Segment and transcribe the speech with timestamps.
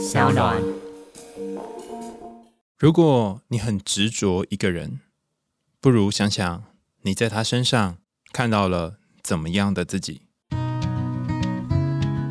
[0.00, 0.56] 小暖。
[2.78, 5.00] 如果你很执着一个人，
[5.78, 6.64] 不如想想
[7.02, 7.98] 你在他身上
[8.32, 10.22] 看到了怎么样的自己。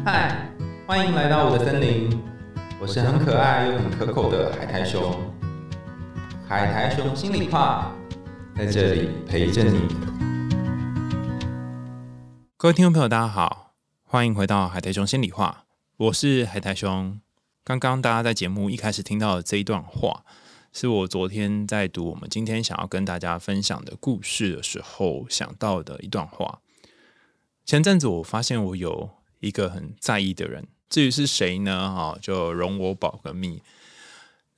[0.03, 0.49] 嗨，
[0.87, 2.19] 欢迎来到我的森林，
[2.81, 5.15] 我是很可爱又很可口的海苔熊。
[6.47, 7.93] 海苔熊心里话，
[8.57, 9.87] 在这里陪着你。
[12.57, 15.65] 各位听众朋友，大家好，欢迎回到海苔熊心里话，
[15.97, 17.21] 我是海苔熊。
[17.63, 20.23] 刚刚大家在节目一开始听到的这一段话，
[20.73, 26.59] 是我昨天在读我们今天想要跟大家分享的故事的时候想到的一段话。
[27.65, 29.09] 前阵子我发现我有
[29.39, 31.93] 一个很在意的人，至于是谁呢？
[31.93, 33.61] 哈，就容我保个密。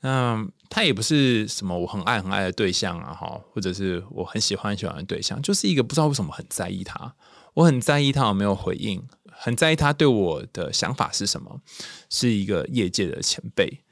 [0.04, 7.14] 那他也不是什么我很爱很爱的对象啊，哈，或者是我很喜欢很喜欢的对象，就是一个不知道为什么很在意他。
[7.54, 9.06] 我很在意他有没有回应，
[9.44, 11.62] 很在意他对我的想法是什么。
[12.12, 13.84] 是一个业界的前辈。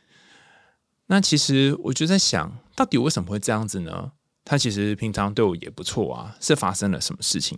[1.07, 4.11] 那其实我就在想，到底为什么会这样子呢？
[4.45, 7.57] 他其实平常对我也不错啊，是发生了什么事情？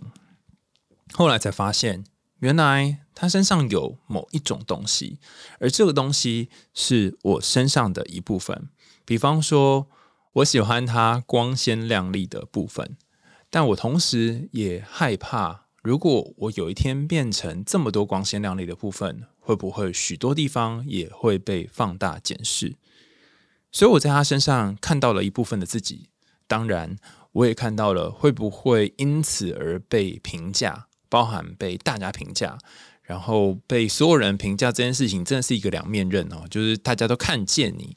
[1.12, 2.04] 后来才发现，
[2.38, 5.18] 原来他身上有某一种东西，
[5.60, 8.70] 而这个东西是我身上的一部分。
[9.04, 9.88] 比方说，
[10.34, 12.96] 我喜欢他光鲜亮丽的部分，
[13.50, 22.76] 但我同时也害怕，如果我有一天变成这么多光鲜亮丽的部分，会不会许多地方也会被放大检视？
[23.72, 26.08] 所以我在他身上看到了一部分的自己，
[26.46, 26.96] 当然
[27.32, 32.56] 我也看到了会不会因此而被评价，包含被大家评价，
[33.02, 36.44] 然后被所有人评价这件事情，真的是一个两面刃哦。
[36.48, 37.96] 就是大家都看见你，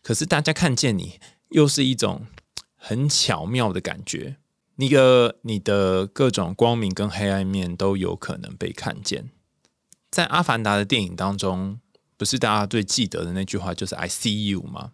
[0.00, 1.18] 可是大家看见你
[1.50, 2.26] 又是一种
[2.76, 4.36] 很巧妙的感觉，
[4.76, 9.30] 那个你的各种光明跟黑暗面都有可能被看见。
[10.10, 11.80] 在《阿凡达》的电影当中。
[12.16, 14.92] 不是大家最记得的那句话，就是 “I see you” 吗？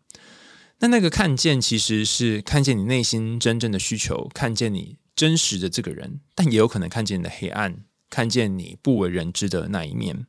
[0.78, 10.26] 那那个看见其实是看见你内心真正的需求，看见你真实的这个人，但也有可能看见你的黑暗，看见你不为人知的那一面。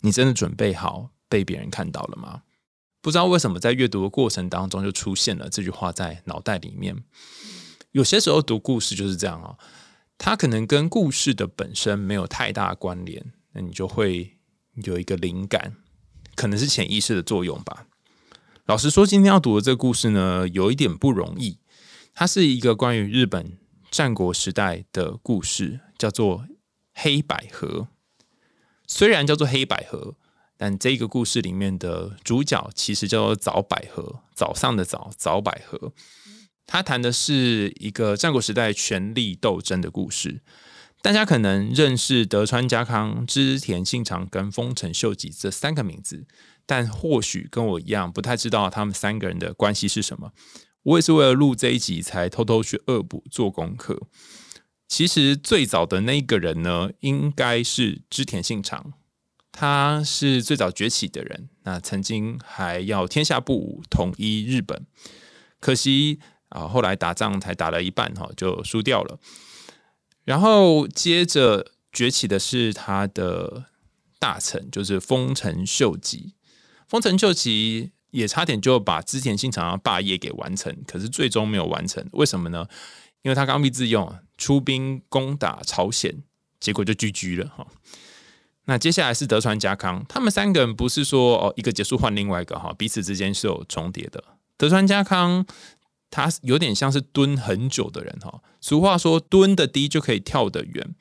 [0.00, 2.42] 你真的准备好被别人看到了吗？
[3.00, 7.04] 不知道为什么在阅读的过程当中就出现了这句话在脑袋里面。
[7.96, 9.56] 有些时候读故事就是这样哦，
[10.18, 14.36] 它可能跟故事的本身没有太大关联，那你就会
[14.84, 15.76] 有一个灵感。
[16.34, 17.86] 可能是潜意识的作用吧。
[18.66, 21.58] 老实说，今天要读的这个故事呢，有一点不容易。
[22.12, 23.56] 它是一个关于日本
[23.90, 26.40] 战国时代的故事，叫做
[26.92, 27.66] 《黑百合》。
[28.86, 30.16] 虽然叫做黑百合，
[30.58, 35.94] 但这个故事里面的主角其实叫做早百合，早上的早，早百合。
[36.66, 40.40] 他谈的是一个战国时代权力斗争的故事。
[41.02, 46.26] 大家可能认识德川家康、织田信长跟丰臣秀吉这三个名字，
[46.66, 50.32] 但或许跟我一样不太知道他们三个人的关系是什么。
[50.82, 54.08] 我也是为了录这一集才偷偷去恶补做功课。
[54.88, 58.92] 其实最早的那一个人呢，应该是织田信长，
[59.52, 61.48] 他是最早崛起的人。
[61.64, 64.86] 那曾经还要天下不武，统一日本，
[65.58, 69.18] 可惜啊，后来打仗才打了一半哈，就输掉了。
[70.24, 73.66] 然后接着崛起的是他的
[74.18, 76.34] 大臣，就是丰臣秀吉。
[76.88, 82.04] 丰臣秀吉也差点就把织田信长的霸业给完成，可是最终没有完成。
[82.12, 82.66] 为什么呢？
[83.22, 86.22] 因为他刚愎自用，出兵攻打朝鲜，
[86.58, 87.66] 结果就居居了哈。
[88.64, 94.22] 那接下来是德川家康，他们三个人不是说哦一个结束换另外一个哈，彼此之间是有重叠的。
[94.56, 95.46] 德川家康。
[96.10, 100.94] 他有点像是蹲很久的人哈，俗话说蹲的低就可以跳得远。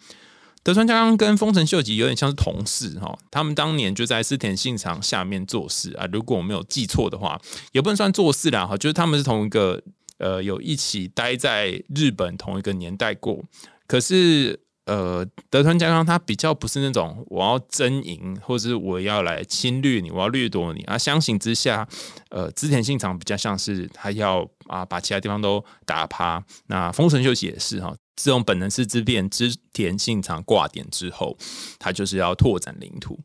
[0.63, 6.07] 德川家康跟丰臣秀吉有点像是同事哈，他们当年就在织田信长下面做事啊。
[6.11, 7.39] 如果我没有记错的话，
[7.71, 9.81] 也不能算做事啦哈，就是他们是同一个
[10.17, 13.43] 呃，有一起待在日本同一个年代过，
[13.87, 14.64] 可是。
[14.85, 20.95] 呃，德川家康他比较不是那种我要争赢，或者是我要来侵略你，我要掠夺你啊。
[20.95, 21.87] 相形之下，
[22.29, 26.43] 呃，织田信长比较像是他要啊把其他地方都打趴。
[26.67, 31.35] 那丰臣秀吉也是哈，这种本能式之变，织田信长挂点之后，
[31.79, 33.19] 他就是要拓展领土。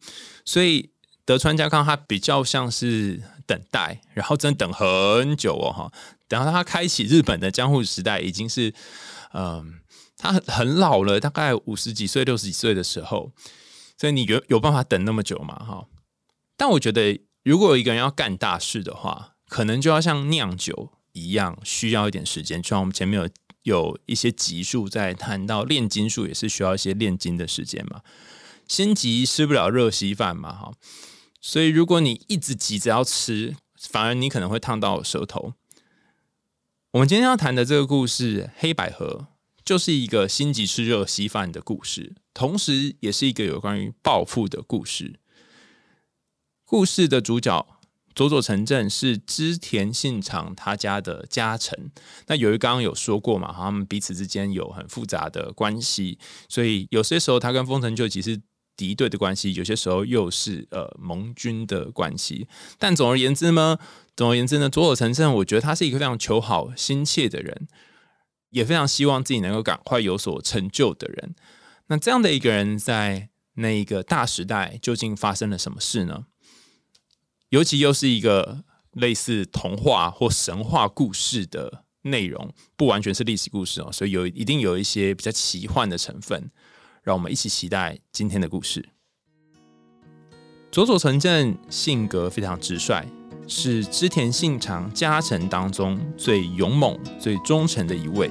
[0.47, 0.91] 所以
[1.27, 5.93] 德川家康他比较像是等待，然后真等很久哦哈，
[6.27, 8.73] 等到他开启日本的江户时代，已经是
[9.35, 9.75] 嗯。
[10.21, 13.33] 他很很老了，大概五十几岁、六十几岁的时候，
[13.97, 15.55] 所以你有有办法等那么久吗？
[15.55, 15.87] 哈！
[16.59, 22.63] 但我觉得，如果一个人要干大事的话，可能就要像酿酒一样，需要一点时间。
[22.63, 23.29] 就像我们前面有
[23.63, 28.03] 有一些集数在谈到炼金术，也是需要一些炼金的时间嘛。
[28.69, 30.73] 心急吃不了热稀饭嘛，哈！
[31.41, 33.57] 所以如果你一直急着要吃，
[33.89, 35.55] 反而你可能会烫到舌头。
[36.93, 39.07] 我们今天要谈的这个故事《黑百合》，
[39.65, 45.21] 就是一个心急吃热稀饭的故事，同时也是一个有关于暴富的故事。
[46.65, 47.67] 故事的主角
[48.15, 51.91] 佐佐成正是织田信长他家的家臣。
[52.27, 56.19] 那由于刚刚有说过嘛，他们彼此之间有很复杂的关系，
[56.49, 58.41] 所以有些时候他跟丰臣秀吉是
[58.77, 62.49] 敌对的关系，有些时候又是呃盟军的关系。
[62.79, 63.79] 但总而言之呢，
[64.17, 67.69] 总而言之呢，佐佐成正，我觉得他是一个非常求好心切的人，
[68.51, 71.35] 也非常希望自己能够赶快有所成就的人。
[71.87, 76.27] 那这样的一个人，在那一个大时代，究竟发生了什么事呢？
[77.49, 86.51] 尤其又是一个类似童话或神话故事的内容，不完全是历史故事哦，所以有一定有一些比较奇幻的成分。
[87.03, 88.91] 让我们一起期待今天的故事。
[90.71, 93.07] 佐佐成正性格非常直率，
[93.53, 98.31] 是织田信长家臣当中最勇猛、最忠诚的一位。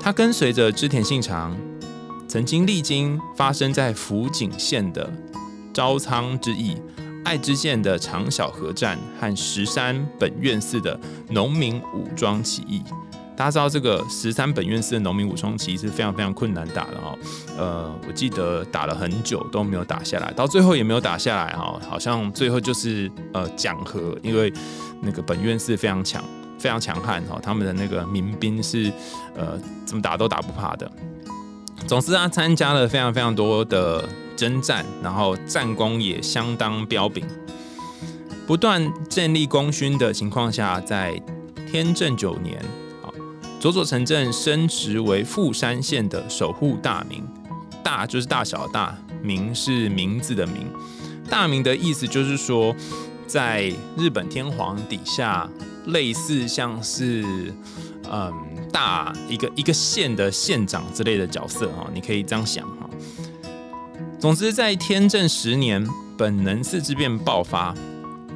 [0.00, 1.54] 他跟随着织田信长，
[2.26, 5.12] 曾经历经发生在福井县的
[5.74, 6.78] 朝仓之役、
[7.22, 10.98] 爱知县的长小河战和石山本院寺的
[11.28, 12.82] 农民武装起义。
[13.34, 17.18] 大家知道这个十三本院寺的农民武装其实是非常非常困难打的哦。
[17.58, 21.80] 呃，我记得打了很久都没有打下来，到最后也没有打下来哈。
[21.88, 24.52] 好像最后就是呃讲和，因为
[25.00, 26.22] 那个本院寺非常强，
[26.58, 27.40] 非常强悍哈。
[27.42, 28.92] 他们的那个民兵是
[29.34, 30.90] 呃怎么打都打不怕的。
[31.86, 34.06] 总之他参加了非常非常多的
[34.36, 37.26] 征战，然后战功也相当彪炳，
[38.46, 41.20] 不断建立功勋的情况下，在
[41.66, 42.62] 天正九年。
[43.62, 47.22] 佐佐城镇升职为富山县的守护大名，
[47.80, 48.92] 大就是大小大，
[49.22, 50.66] 名是名字的名。
[51.30, 52.74] 大名的意思就是说，
[53.24, 55.48] 在日本天皇底下，
[55.86, 57.24] 类似像是
[58.10, 58.32] 嗯
[58.72, 62.90] 大一个一个县的县长之类的角色哈，你可以这样想哈。
[64.18, 65.86] 总之，在天正十年，
[66.18, 67.72] 本能寺之变爆发。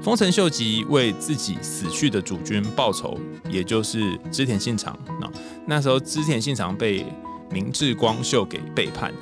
[0.06, 3.18] 丰臣秀吉为自己死去的主君报仇，
[3.50, 4.96] 也就是织田信长。
[5.20, 5.28] 那
[5.66, 7.04] 那时候织田信长被
[7.50, 9.12] 明智光秀给背叛。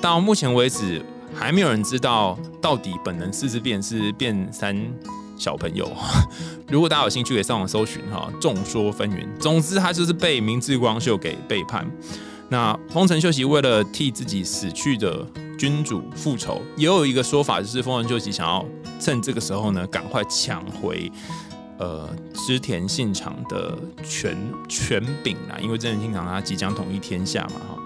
[0.00, 4.74] 到目前为止，还没有人知道到底本能四之变是变三
[5.36, 5.86] 小朋友。
[6.66, 9.28] 如果大家有兴趣，可以上网搜寻哈，众说纷纭。
[9.38, 11.86] 总之，他就是被明智光秀给背叛。
[12.52, 15.26] 那丰臣秀吉为了替自己死去的
[15.58, 18.62] 君主复仇，也有一个说法，就是丰臣秀吉想要。
[19.00, 21.10] 趁这个时候呢，赶快抢回
[21.78, 24.36] 呃织田信长的权
[24.68, 27.78] 权柄啦，因为织田信长他即将统一天下嘛哈。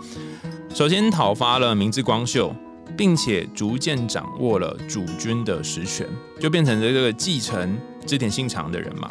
[0.74, 2.52] 首先讨伐了明智光秀，
[2.96, 6.06] 并且逐渐掌握了主君的实权，
[6.40, 9.08] 就变成了这个继承织田信长的人嘛。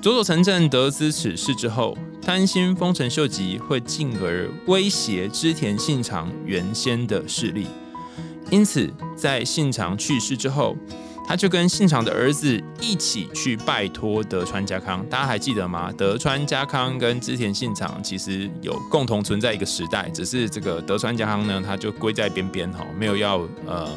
[0.00, 7.66] 佐佐成正得知此事之后，担心丰臣秀吉会进而威胁织田信长原先的势力。
[8.50, 10.76] 因此，在信长去世之后，
[11.26, 15.04] 他就跟信长的儿子一起去拜托德川家康。
[15.06, 15.92] 大家还记得吗？
[15.96, 23.88] 德川家康跟织田信长其实有共同存在一个时代，只是这个德川家康呢，他就归在边边哈，没有要呃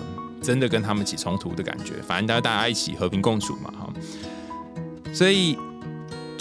[0.41, 1.95] 真的跟他们起冲突的感觉。
[2.07, 3.91] 反正大家大家一起和平共处嘛哈。
[5.11, 5.57] 所以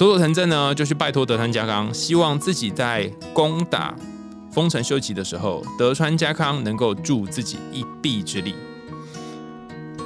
[0.02, 3.94] 佐佐藤正呢，就去拜托德川家康，希望自己在攻打。
[4.50, 8.56] 丰臣秀吉的时候，德川家康能够助自己一臂之力。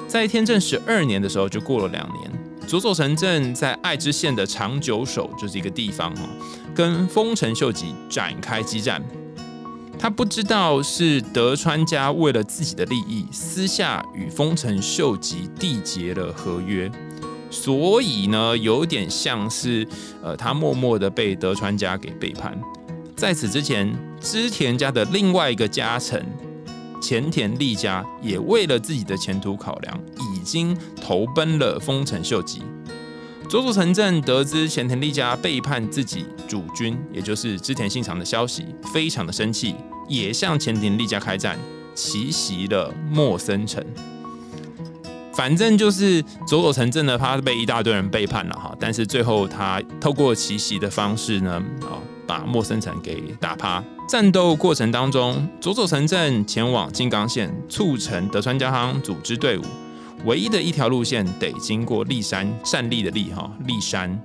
[0.07, 2.31] 在天正十二年的时候，就过了两年，
[2.67, 6.29] 佐佐城镇在爱知县的长久守就是一个地方哈，
[6.75, 9.03] 跟丰臣秀吉展开激战。
[9.99, 16.93] 他不知道是德川家为了自己的利益，私下与丰臣秀吉缔结了合约，
[17.51, 19.87] 所以呢，有点像是
[20.23, 22.59] 呃，他默默的被德川家给背叛。
[23.15, 26.25] 在此之前，织田家的另外一个家臣
[27.01, 30.01] 前田利家也为了自己的前途考量，
[30.35, 32.63] 已经投奔了丰臣秀吉。
[33.49, 39.77] 佐佐成正得知前田利家背叛自己主君，也就是织田信长的消息，非常的生气，
[40.09, 41.57] 也向前田利家开战，
[41.95, 43.83] 奇袭了莫森城。
[45.37, 52.01] 反正就是佐佐城正呢，他被一大堆人背叛了哈，但是最后他透过奇袭的方式呢，啊。
[52.29, 53.81] 把莫森城给打趴。
[54.09, 59.63] 战斗过程当中，佐佐城镇前往金刚县，促成德川家康组织队伍。
[60.25, 64.21] 唯一的一条路线得经过立山，善立的立哈立山。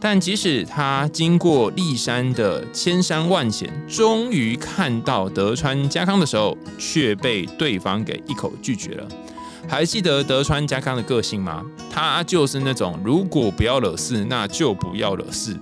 [0.00, 9.06] 但即使他经过立山的千山万险，终于看到德川家康的时候，却被对方给一口拒绝了。
[9.68, 11.64] 还记得德川家康的个性吗？
[11.90, 15.54] 他就是那种如果不要惹事，那就不要惹事；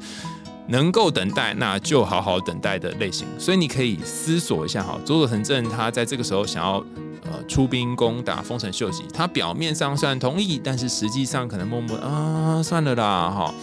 [0.69, 3.27] 能够等待，那就好好等待的类型。
[3.39, 6.85] 所以你可以思索一下哈，佐佐藤正他在这个时候想要
[7.25, 13.55] 呃出兵攻打丰臣秀吉，他表面上虽然同意，但是实际上可能默默啊算了啦哈。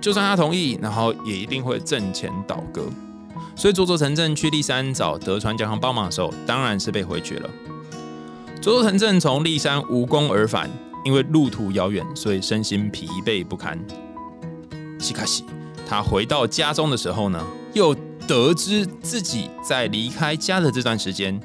[0.00, 2.82] 就算他同意，然后也一定会阵前倒戈。
[3.54, 7.50] 所以佐佐成正去立山找德川家康帮忙的时候，当然是被回绝了。
[8.62, 10.70] 佐佐成正从立山无功而返，
[11.04, 13.76] 因为路途遥远，所以身心疲惫不堪。
[15.00, 15.44] 西卡西，
[15.84, 17.92] 他回到家中的时候呢，又
[18.24, 21.40] 得知自己在离开家的这段时间，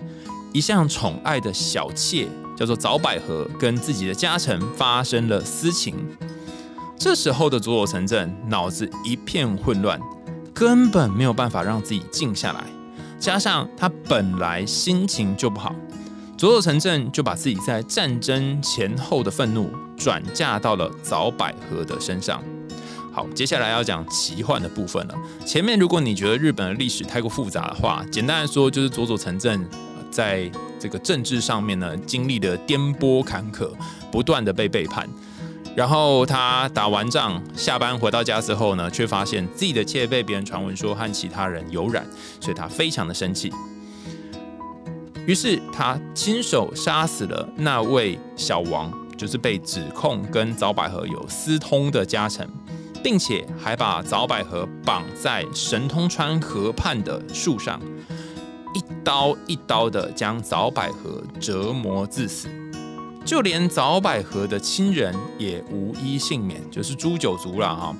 [0.53, 5.95] 一向宠爱的小妾叫做早百合，跟自己的家臣发生了私情。
[6.99, 9.99] 这时候的佐佐成正脑子一片混乱，
[10.53, 12.63] 根本没有办法让自己静下来。
[13.17, 15.73] 加上他本来心情就不好，
[16.37, 22.43] 佐佐城正就把自己在战争前后的愤怒转嫁到了早百合的身上。
[23.11, 25.15] 好，接下来要讲奇幻的部分了。
[25.43, 29.67] 前面如果你觉得日本的历史太过复杂的话，简单来说就是佐佐城正
[30.11, 30.47] 在
[30.79, 33.71] 这个政治上面呢经历的颠簸坎坷，
[34.11, 35.09] 不断的被背叛。
[35.75, 42.05] 然后他打完仗下班回到家之后呢，却发现自己的妾被别人传闻说和其他人有染，
[42.39, 43.51] 所以他非常的生气。
[45.27, 52.49] 于是他亲手杀死了那位小王，就是被指控跟早百合有私通的家臣，
[53.03, 57.77] 并且还把早百合绑在神通川河畔的树上，
[58.73, 62.47] 一刀一刀的将早百合折磨致死。
[63.25, 67.93] 就连早百合的亲人也无一幸免，就是诛九族了哈，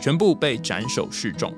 [0.00, 1.52] 全部被斩首示众。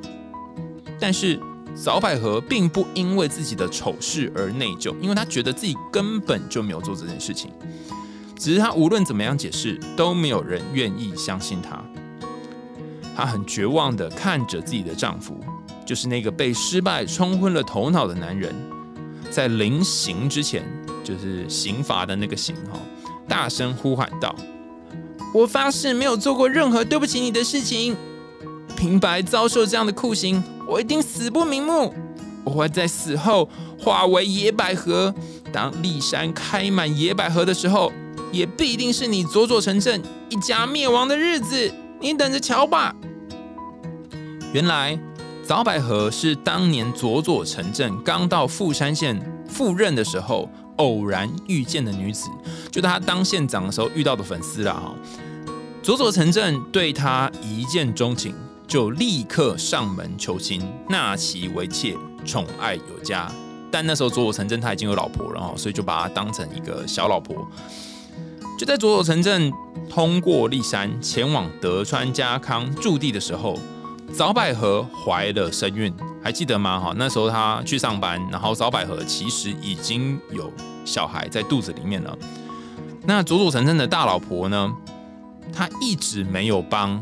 [0.99, 1.39] 但是
[1.77, 7.51] 早百合并不因为自己的丑事而内疚，因为她觉得自己根本就没有做这件事情。
[8.37, 11.81] 只是她无论怎么样解释，都没有人愿意相信她。
[13.15, 15.39] 她很绝望的看着自己的丈夫，
[15.85, 18.55] 就是那个被失败冲昏了头脑的男人，
[19.31, 20.65] 在临刑之前，
[21.05, 22.81] 就是刑罚的那个刑哈。
[23.29, 24.35] 大声呼喊道
[25.33, 27.97] ：“我发誓没有做过任何对不起你的事情。
[28.77, 31.93] 平白遭受这样的酷刑，我一定死不瞑目。
[32.45, 35.13] 我会在死后化为野百合。
[35.53, 37.91] 当骊山开满野百合的时候，
[38.31, 41.73] 也必定是你佐佐成正一家灭亡的日子。
[42.01, 42.95] 你等着瞧吧。”
[44.53, 44.99] 原来
[45.43, 50.49] 早百合是当年佐佐成正刚到富山县赴任的时候。
[50.77, 52.29] 偶然遇见的女子，
[52.71, 54.95] 就他当县长的时候遇到的粉丝啦哈。
[55.83, 58.35] 佐佐成正对他一见钟情，
[58.67, 63.31] 就立刻上门求亲，纳其为妾，宠爱有加。
[63.71, 67.47] 但那时候佐佐成正他已经有老婆了哈，所以就把他当成一个小老婆。
[68.59, 69.53] 就在佐佐成正
[69.89, 73.59] 通过立山前往德川家康驻地的时候，
[74.13, 75.93] 早百合怀了身孕。
[76.23, 76.81] 还记得吗？
[76.81, 80.53] 哈，那时候他去上班，然后早百合其实已经有
[80.85, 82.17] 小孩在肚子里面了。
[83.05, 84.73] 那佐佐成正的大老婆呢？
[85.53, 87.01] 她一直没有帮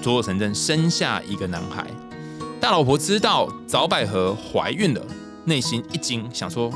[0.00, 1.86] 佐佐成正生下一个男孩。
[2.60, 5.06] 大老婆知道早百合怀孕了，
[5.44, 6.70] 内心一惊，想说：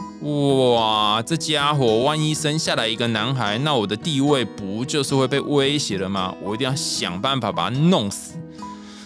[0.75, 6.35] 哇，这家伙万一生下来一个男孩，那我的地位不就是会被威胁了吗？
[6.43, 8.35] 我一定要想办法把他弄死。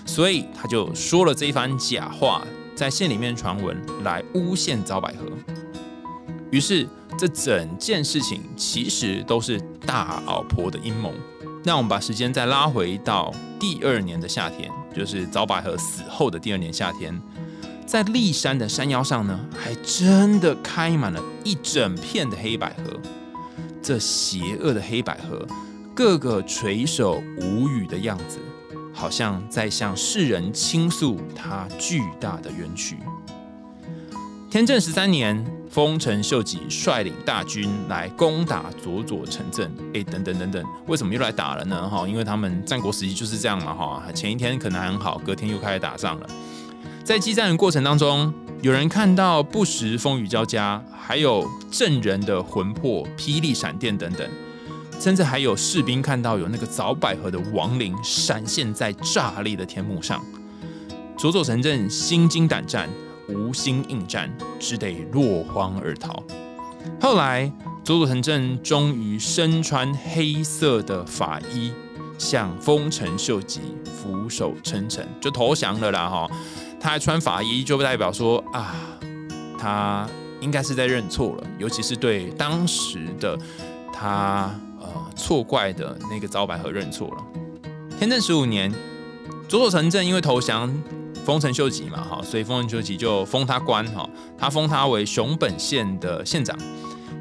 [0.07, 2.47] 所以他就说了这一番假话。
[2.77, 5.27] 在县里面传闻来诬陷早百合，
[6.53, 6.87] 于是
[7.19, 11.13] 这整件事情其实都是大老婆的阴谋。
[11.65, 17.21] 那我们把时间再拉回到第二年的夏天，就是早百合死后的第二年夏天，
[17.85, 22.99] 在骊山的山腰上呢，还真的开满了一整片的黑百合。
[23.83, 25.47] 这邪恶的黑百合，
[25.95, 28.39] 个个垂首无语的样子。
[28.93, 32.97] 好像在向世人倾诉它巨大的冤屈。
[34.51, 39.71] 天正十三年，丰臣秀吉率领大军来攻打佐佐城镇。
[39.93, 41.87] 哎，等等等等，为什么又来打了呢？
[41.87, 43.75] 哈，因为他们战国时期就是这样嘛。
[43.75, 46.27] 哈，前一天可能还很好，隔天又开始打仗了。
[47.05, 54.27] 在激战的过程当中，有人看到不时风雨交加，还有阵人的魂魄、霹雳闪电等等。
[54.99, 60.25] 甚至还有士兵看到有那个早百合的亡灵闪现在炸裂的天幕上，
[61.19, 62.89] 佐佐城镇心惊胆战，
[63.29, 66.23] 无心应战，只得落荒而逃。
[67.01, 67.53] 后来，
[67.85, 71.73] 佐佐成正终于身穿黑色的法衣，
[72.19, 76.09] 向丰臣秀吉俯首称臣，就投降了啦！
[76.09, 76.31] 哈，
[76.81, 78.75] 他还穿法衣，就代表说啊，
[79.59, 80.09] 他
[80.41, 83.39] 应该是在认错了，尤其是对当时的。
[84.01, 87.25] 他呃错怪的那个早百合认错了。
[87.99, 88.73] 天正十五年，
[89.49, 90.73] 佐佐成正因为投降
[91.29, 94.09] 丰臣秀吉嘛，哈，所以丰臣秀吉就封他官，哈，
[94.39, 96.59] 他封他为熊本县的县长。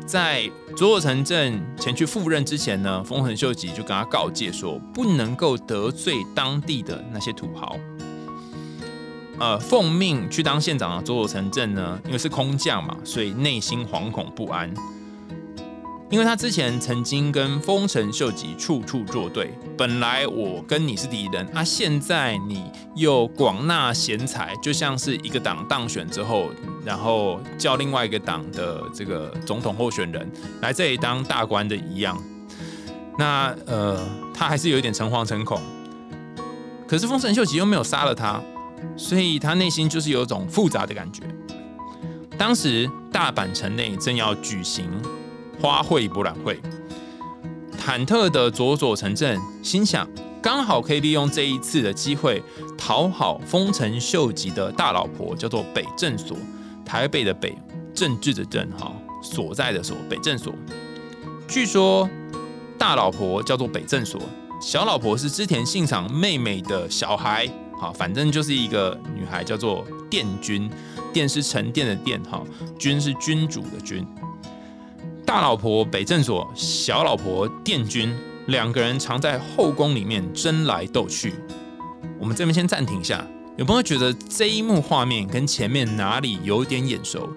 [0.05, 7.75] 在佐佐成正前去赴任之前呢，丰臣秀吉就跟他告诫说，不能够得罪当地的那些土豪。
[9.39, 14.73] 呃，奉命去当县长的佐佐成正呢，因为是空降嘛，所以内心惶恐不安。
[16.09, 22.63] 因为他之前曾经跟丰臣秀吉处处作对，本来我跟你是敌人啊，现在你
[22.95, 26.49] 又广纳贤才，就像是一个党当选之后，
[26.85, 32.17] 然后叫另外一个党的这个总统候选人来这里当大官的一样。
[33.19, 33.99] 那呃，
[34.33, 35.61] 他还是有一点诚惶诚恐。
[36.87, 38.41] 可是丰臣秀吉又没有杀了他，
[38.95, 41.23] 所以他内心就是有种复杂的感觉。
[42.37, 44.89] 当时大阪城内正要举行。
[45.59, 46.59] 花卉博览会，
[47.79, 50.07] 忐忑的佐佐成正心想，
[50.41, 52.41] 刚好可以利用这一次的机会
[52.77, 56.37] 讨好丰臣秀吉的大老婆，叫做北镇所，
[56.85, 57.57] 台北的北，
[57.93, 58.91] 政治的政，哈，
[59.23, 60.53] 所在的所，北镇所。
[61.47, 62.07] 据说
[62.77, 64.21] 大老婆叫做北镇所，
[64.61, 67.49] 小老婆是织田信长妹妹的小孩，
[67.79, 70.69] 好，反正就是一个女孩，叫做殿君，
[71.11, 72.43] 殿是沉殿的殿，哈，
[72.77, 74.05] 君是君主的君。
[75.27, 78.15] 大老婆北镇所，小老婆殿君，
[78.45, 81.33] 两个人常在后宫里面争来斗去。
[82.17, 87.27] 我们这边先暂停一下，有朋友觉得这一幕画面跟前面哪里有点眼熟？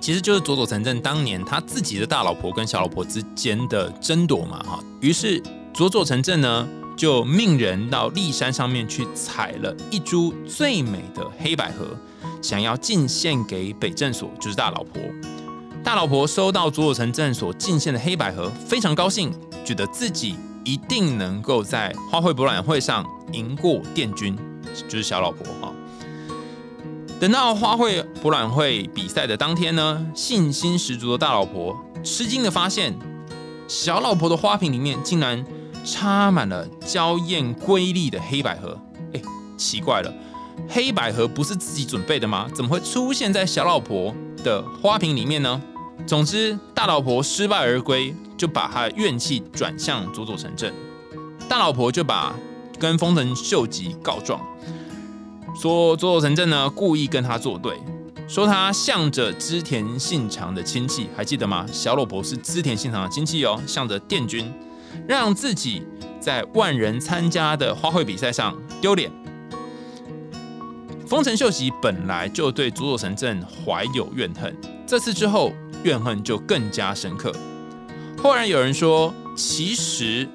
[0.00, 4.78] 其实就是佐佐成正当年他自己的大老婆跟小老婆之间的争夺嘛，哈。
[5.00, 5.42] 于是
[5.74, 11.96] 佐佐成正呢，就命人到骊山上面去采了一株最美的黑百合，
[12.40, 15.02] 想要进献给北镇所，就是大老婆。
[15.84, 19.30] 大老婆收到佐佐成正所进献的黑百合，非常高兴，
[19.66, 24.34] 觉得自己一定能够在花卉博览会上赢过殿军，
[24.88, 25.70] 就是小老婆啊。
[27.20, 32.98] 等到花卉博览会比赛的当天呢，信心十足的大老婆吃惊的发现，
[33.68, 35.44] 小老婆的花瓶里面竟然
[35.84, 38.80] 插满了娇艳瑰丽的黑百合。
[39.12, 39.20] 哎，
[39.58, 40.10] 奇怪了，
[40.66, 42.48] 黑百合不是自己准备的吗？
[42.54, 45.60] 怎么会出现在小老婆的花瓶里面呢？
[46.06, 50.72] 总之，大老婆失败而归，就把她的怨气转向佐佐成正。
[51.48, 52.34] 大老婆就把
[52.78, 54.40] 跟丰臣秀吉告状，
[55.54, 57.78] 说佐佐成正呢故意跟他作对，
[58.26, 61.66] 说他向着织田信长的亲戚，还记得吗？
[61.70, 64.52] 小老婆是织田信长的亲戚哦，向着殿军，
[65.06, 65.82] 让自己
[66.20, 69.10] 在万人参加的花卉比赛上丢脸。
[71.06, 74.54] 丰臣秀吉本来就对佐佐成正怀有怨恨，
[74.86, 75.52] 这次之后。
[75.84, 77.32] 怨恨就更加深刻。
[78.20, 80.28] 后来有人说，其实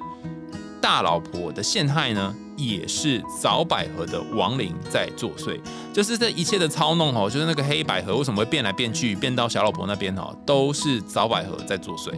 [0.80, 5.60] 大老婆的陷害呢，也是早百合的亡灵在作祟。
[5.92, 12.12] 就是这一切的操弄哦，就是那个黑百合为什么会变来变去，变到小老婆那边哦，都是早百合在作祟。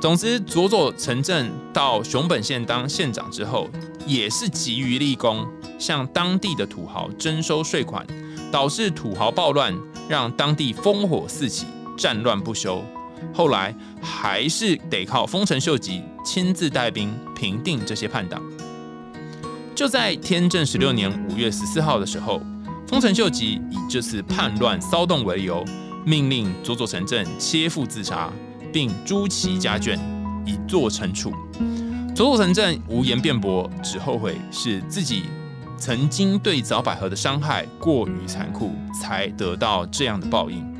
[0.00, 3.68] 总之，佐佐城镇到熊本县当县长之后，
[4.06, 5.46] 也是急于立功，
[5.78, 8.04] 向当地的土豪征收税款，
[8.50, 9.72] 导致土豪暴乱，
[10.08, 11.66] 让当地烽火四起。
[12.00, 12.82] 战乱不休，
[13.30, 18.42] 后来还是得靠丰臣秀吉亲自带兵平定这些叛党。
[19.74, 22.40] 就在天正十六年五月十四号的时候，
[22.88, 25.62] 丰臣秀吉以这次叛乱骚动为由，
[26.06, 28.32] 命令佐佐成正切腹自杀，
[28.72, 29.98] 并诛其家眷，
[30.46, 31.34] 以作惩处。
[32.14, 35.24] 佐佐成正无言辩驳，只后悔是自己
[35.76, 40.79] 曾经对早百合的伤害过于残酷，才得到这样的报应。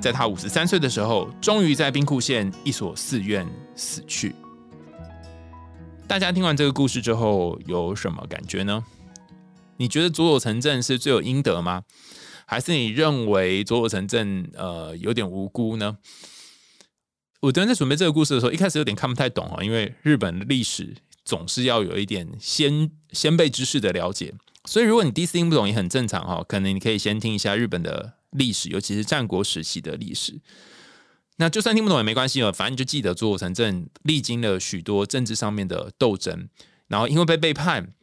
[0.00, 4.34] 在他五十三岁的时候，终于在兵库县一所寺院死去。
[6.06, 8.84] 大家听完这个故事之后有什么感觉呢？
[9.76, 11.82] 你觉得佐佐成正是罪有应得吗？
[12.46, 15.98] 还是你认为佐佐成正呃有点无辜呢？
[17.40, 24.32] 我昨天在准备这个故事的时候，一开始有点看不太懂啊，因为日本历史总是要有一点先先辈知识的了解，
[24.64, 28.17] 所以如果你第一次听不懂也很正常哈，可能你可以先听一下日本的。
[28.30, 30.40] 历史，尤其是战国时期的历史，
[31.36, 36.48] 那就算听不懂也没关系了，反正就记得佐佐成正历经了许多政治上面的斗争，
[36.88, 37.94] 然后因为被背叛，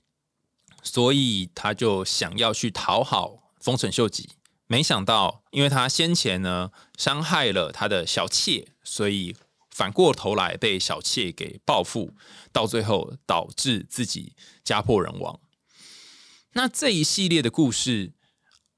[0.81, 4.29] 所以他就想要去讨好丰臣秀吉，
[4.67, 9.35] 没想到因为他先前呢伤害了他的小妾，所以
[9.69, 12.13] 反过头来被小妾给报复，
[12.51, 14.33] 到最后导致自己
[14.63, 15.39] 家破人亡。
[16.53, 18.13] 那这一系列的故事。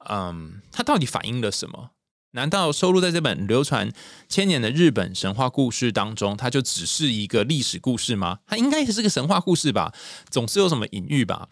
[0.10, 1.92] 嗯，它到底反映了什么？
[2.32, 3.92] 难道收录在这本流传
[4.28, 8.40] 千年的日本神话故事当中，它就只是一个历史故事吗？
[8.46, 9.94] 它应该也是个神话故事吧，
[10.30, 11.50] 总是有什么隐喻吧。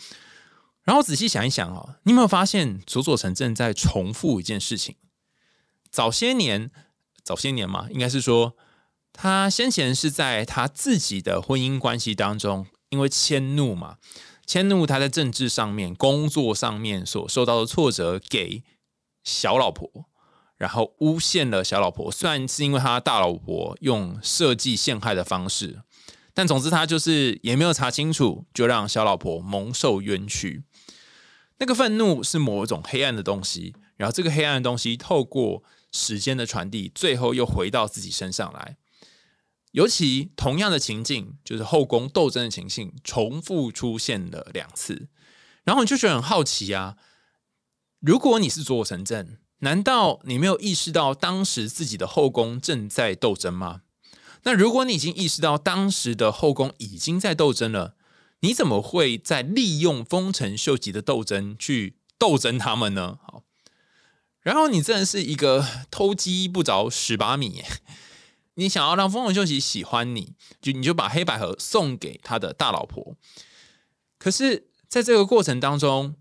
[0.84, 4.96] 然后仔细想一想哦，你有没有发现佐佐成正在重复一件事情？
[5.90, 6.70] 早些年，
[7.24, 8.56] 早些年嘛，应该是说
[9.12, 13.98] 他先前是在他自己的婚姻关系当中，因为迁怒嘛，
[14.46, 18.64] 迁怒他在政治上面、工作上面所受到的挫折，给
[19.24, 20.06] 小老婆。
[20.58, 25.82] 然后诬陷了小老婆，虽然是因为他大老婆用设计陷害的方式，
[26.34, 30.64] 但总之他就是也没有查清楚，就让小老婆蒙受冤屈。
[31.58, 38.78] 那个愤怒是某一种黑暗的东西，然后这个黑暗的东西透过时间的传递，最后又回到自己身上来。
[39.76, 45.10] 尤其同样的情境，就是后宫斗争的情境，重复出现了两次，
[45.66, 46.96] 然后你就觉得很好奇啊，
[48.00, 49.38] 如果你是佐佐成正。
[49.60, 53.82] 难道你没有意识到当时自己的后宫正在斗争吗？
[54.44, 57.96] 那如果你已经意识到当时的后宫已经在斗争了，
[58.42, 63.18] 你怎么会在利用丰臣秀吉的斗争去斗争他们呢？
[63.24, 63.44] 好，
[64.42, 67.64] 然后你真的是一个偷鸡不着蚀把米，
[68.56, 73.16] 你想要让丰臣秀吉喜欢你，就你就把黑百合送给他的大老婆。
[74.18, 76.16] 可是，在这个过程当中，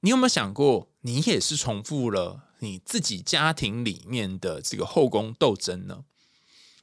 [0.00, 0.90] 你有没有想过？
[1.02, 6.04] 你也是重复了你自己家庭里面的这个后宫斗争呢？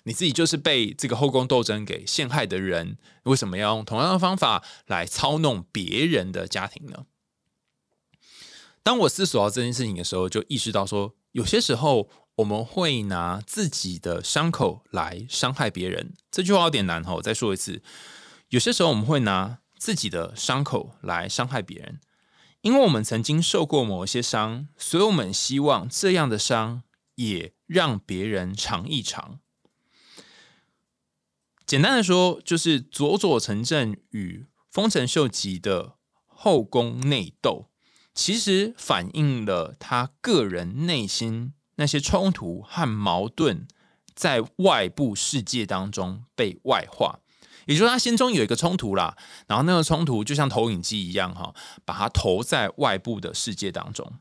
[0.05, 7.05] 你自己就是被这个后宫斗争给陷害的人，为什么要用同样的方法来操弄别人的家庭呢？
[8.83, 16.13] 当我思索到这件事情的时候，就意识到说，有些时候我们会拿自己的伤口来伤害别人。
[16.31, 17.81] 这句话有点难哈，我再说一次，
[18.49, 21.99] 有些时候我们会拿自己的伤口来伤害别人。
[22.61, 26.83] 因为我们曾经受过某些伤，所以我们希望这样的伤
[27.15, 29.39] 也让别人尝一尝。
[31.65, 37.69] 简单的说，就是佐佐成正与丰臣秀吉的后宫内斗，
[38.13, 43.67] 其实反映了他个人内心那些冲突和矛盾，
[44.13, 47.19] 在外部世界当中被外化。
[47.65, 49.15] 也就是他心中有一个冲突啦，
[49.47, 51.53] 然后那个冲突就像投影机一样哈，
[51.85, 54.11] 把它投在外部的世界当中。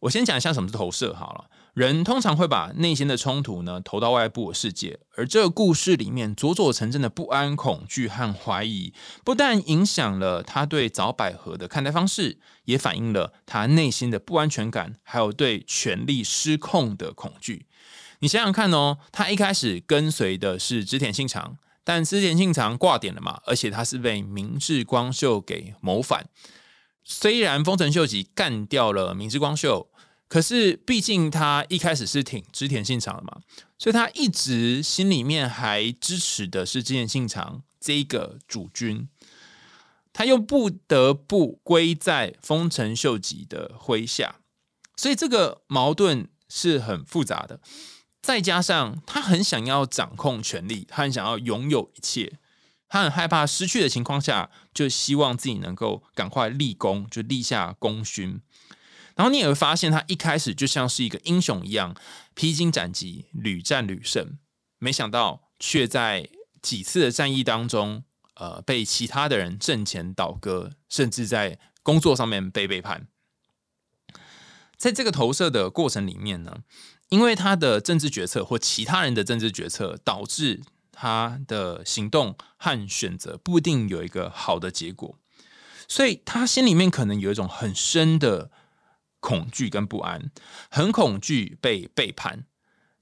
[0.00, 1.50] 我先讲一下什么是投射好了。
[1.74, 8.92] 人通常会把内心的冲突呢投到外部的世界，而这个故事里面佐佐成真的不安、恐惧和怀疑，
[9.24, 17.66] 不但影响了他对早百合的看待方式，也反映了他内心的不安全感，还有对权力失控的恐惧。
[18.20, 21.58] 你想想看哦，他一开始跟随的是织田信长。
[21.84, 26.26] 但织田信长挂点了嘛，而且他是被明智光秀给谋反。
[27.02, 29.88] 虽然丰臣秀吉干掉了明智光秀，
[30.32, 33.42] 可是毕竟他一开始是挺织田信长的嘛，
[33.78, 39.06] 所以他一直心里面还支持的是织田信长这个主君。
[40.10, 44.36] 他又不得不归在丰臣秀吉的麾下，
[44.96, 47.60] 所以这个矛盾是很复杂的。
[48.22, 52.38] 再加上他很想要掌控权力，他很想要拥有一切，
[52.88, 58.40] 他很害怕失去的情况下，就希望自己能够赶快立功，就立下功勋。
[59.16, 61.94] 然后你也会发现，他一开始就像是一个英雄一样，
[62.34, 64.38] 披荆斩棘，屡战屡胜。
[64.78, 66.28] 没想到却在
[66.60, 73.06] 几次的战役当中，呃，被其他的人阵前倒戈，甚至在工作上面被背叛。
[74.76, 76.58] 在这个投射的过程里面呢？
[77.10, 85.18] 因为他的政治决策或其他人的政治决策，导致他的行动和选择不一定有一个好的结果，
[85.86, 88.50] 所以他心里面可能有一种很深的
[89.22, 90.30] 恐惧跟不安，
[90.68, 92.44] 很恐惧被背叛。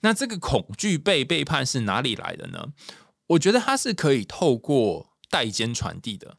[0.02, 2.68] 那这个恐惧被背叛是哪里来的呢？
[3.26, 6.36] 我觉得它是可以透过代间传递的。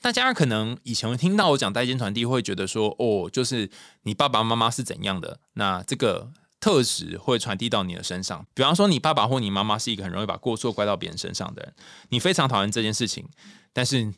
[0.00, 3.68] 大家可能以前听到我讲代间传递，会觉得说，哦，就是
[4.04, 6.32] 你爸爸妈妈是怎样的，那这个。
[6.58, 11.74] 特质会传递到你的身上，比方说你爸爸或你妈妈是一个很容易把过错怪到别人身上的人，
[12.08, 13.28] 你非常讨厌这件事情，
[13.74, 14.12] 但是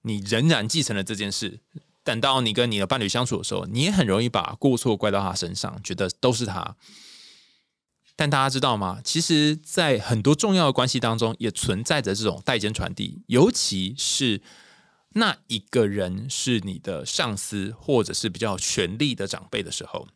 [0.00, 1.60] 你仍然继承了这件事。
[2.04, 6.76] 等到你跟你的伴侣相处的时候，你也很容易把过错怪到他身上，觉得都是他。
[8.14, 9.00] 但大家知道吗？
[9.02, 14.42] 其实，在很多重要的关系当中，也存在着这种代间传递，尤其是
[15.14, 20.08] 那一个人是你的上司，或者是比较权力的长辈的时候。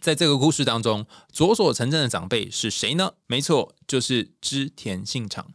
[0.00, 3.12] 在这个故事当中，佐佐成正的长辈是谁呢？
[3.26, 5.52] 没错，就是织田信长。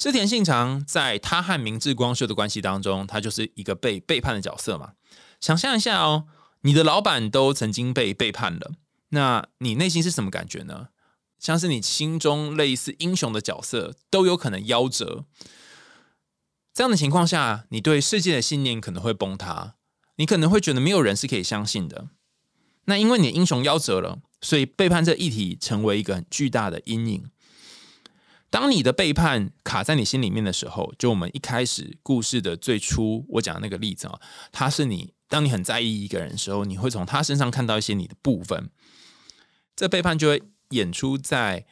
[0.00, 4.92] 织田信长在他和明智光秀的关系当中，他就是一个被背叛的角色嘛。
[5.42, 6.24] 想象一下哦，
[6.62, 8.72] 你的老板都曾经被背叛了，
[9.10, 10.88] 那你内心是什么感觉呢？
[11.38, 15.26] 像是你心中类似英雄的角色都有可能夭折。
[16.72, 19.74] 这样的情况下，你对世界的信念可能会崩塌，
[20.16, 22.08] 你可能会觉得没有人是可以相信的。
[22.86, 27.30] 那因为你的英雄夭折了，所以背叛这议题成为一个很巨大的阴影。
[28.50, 38.70] 当你的背叛卡在你心里面的时候，就我们一开始故事的最初我讲的那个例子啊，他是你，当你很在意一个人的时候，你会从他身上看到一些你的部分，
[39.76, 41.64] 这背叛就会演出在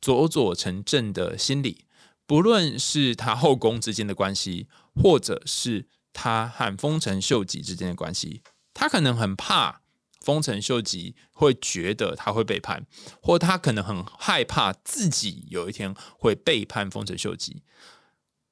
[0.00, 1.86] 佐佐成正的心里，
[2.24, 9.81] 不论是他后宫之间的关系，或者是他和丰臣秀吉之间的关系，他可能很怕。
[10.22, 12.86] 丰臣秀吉会觉得他会背叛，
[13.20, 17.62] 或他可能很害怕自己有一天会背叛丰臣秀吉，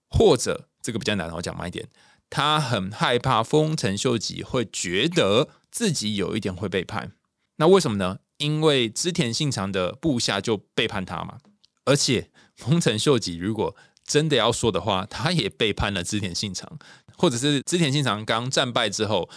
[0.09, 1.89] 或者这个比较难，我讲慢一点，
[2.29, 7.13] 他很害怕丰臣秀吉会觉得自己有一点会背叛。
[7.57, 8.19] 那为什么呢？
[8.39, 11.39] 因为织田信长的部下就背叛他嘛，
[11.85, 16.79] 而且丰臣秀吉如果真的要说的话，他也背叛了织田信长，
[17.17, 19.31] 或者是织田信长刚战败之后。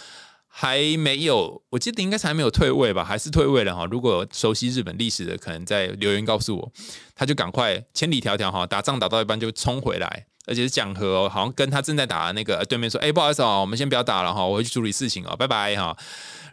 [0.56, 3.84] 还没有，我记得应该是还没有退位吧，还是退位了哈。
[3.86, 6.72] 如果熟悉日本历史的，可能在留言告诉我，
[7.12, 15.96] 他就赶快千里迢迢哈，打仗打到一半就冲回来，而且是讲和哦，好像跟他正在打的那个对面说，哎，不好意思啊，我们先不要打了哈，我会去处理事情哦，拜拜哈。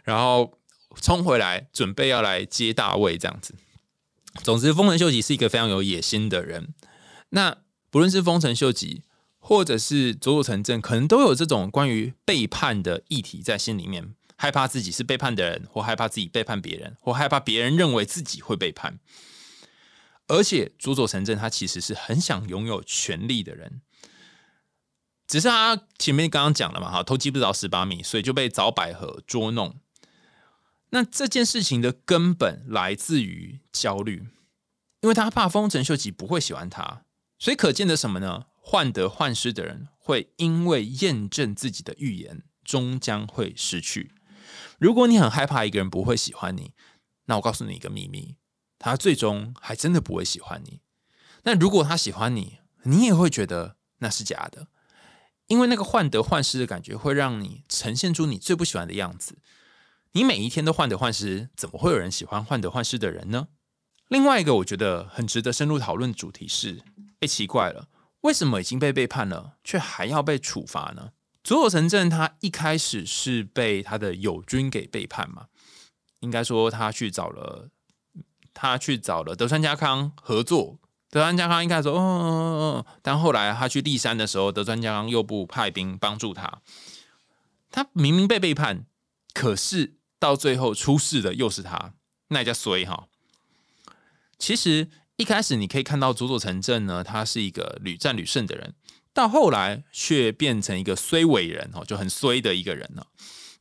[0.02, 0.52] 然后
[1.00, 3.54] 冲回来，准备要来接大位这样子。
[4.42, 6.74] 总之，丰臣秀吉是一个非常有野心的人。
[7.28, 7.56] 那
[7.88, 9.02] 不论是丰臣秀吉。
[9.44, 19.00] 或者是佐佐成正，可能都有这种关于背叛的议题在心里面，害怕自己是背叛的人，或害怕自己背叛别人，或害怕别人认为自己会背叛。
[20.28, 23.82] 而且佐佐成正他其实是很想拥有权力的人，
[25.26, 29.74] 只是他前面刚刚讲了嘛，哈，偷鸡不着蚀把米，所以就被早百合捉弄。
[30.90, 34.28] 那这件事情的根本来自于焦虑，
[35.00, 37.02] 因为他怕丰臣秀吉不会喜欢他，
[37.40, 38.46] 所以可见的什么呢？
[38.64, 44.12] 患得患失的人会因为验证自己的预言，终将会失去。
[44.78, 46.72] 如果你很害怕一个人不会喜欢你，
[47.26, 48.36] 那我告诉你一个秘密，
[48.78, 50.80] 他最终还真的不会喜欢你。
[51.42, 54.68] 那如果他喜欢你，你也会觉得那是假的，
[55.48, 59.38] 因为那个患得患失的感觉会让你呈现出你最不喜欢的样子。
[60.12, 63.48] 你每一天都患得患失，怎么会有人喜欢患得患失的人呢？
[64.08, 66.82] 另外一个我觉得很值得深入讨论的主题是：
[67.20, 67.88] 哎，奇怪了。
[68.22, 71.12] 为什么已经被背叛了，却还要被处罚呢？
[71.44, 75.46] 佐佐成正他一开始是被他的友军给背叛嘛？
[76.20, 77.68] 应该说他去找了
[78.54, 80.78] 他去找了德川家康合作，
[81.10, 86.62] 德川家康一开始说嗯嗯嗯嗯，但后来他去立山的时候，德川家康又不派兵帮助他，
[87.72, 88.86] 他明明被背叛，
[89.34, 91.94] 可是到最后出事的又是他，
[92.28, 93.08] 那也叫衰哈。
[94.38, 94.88] 其实。
[95.22, 98.74] 一开始你可以看到佐佐成正呢，他是一个屡战屡胜的人，
[99.14, 103.06] 到后来却变成一个衰伟人哦，就很衰的一个人了。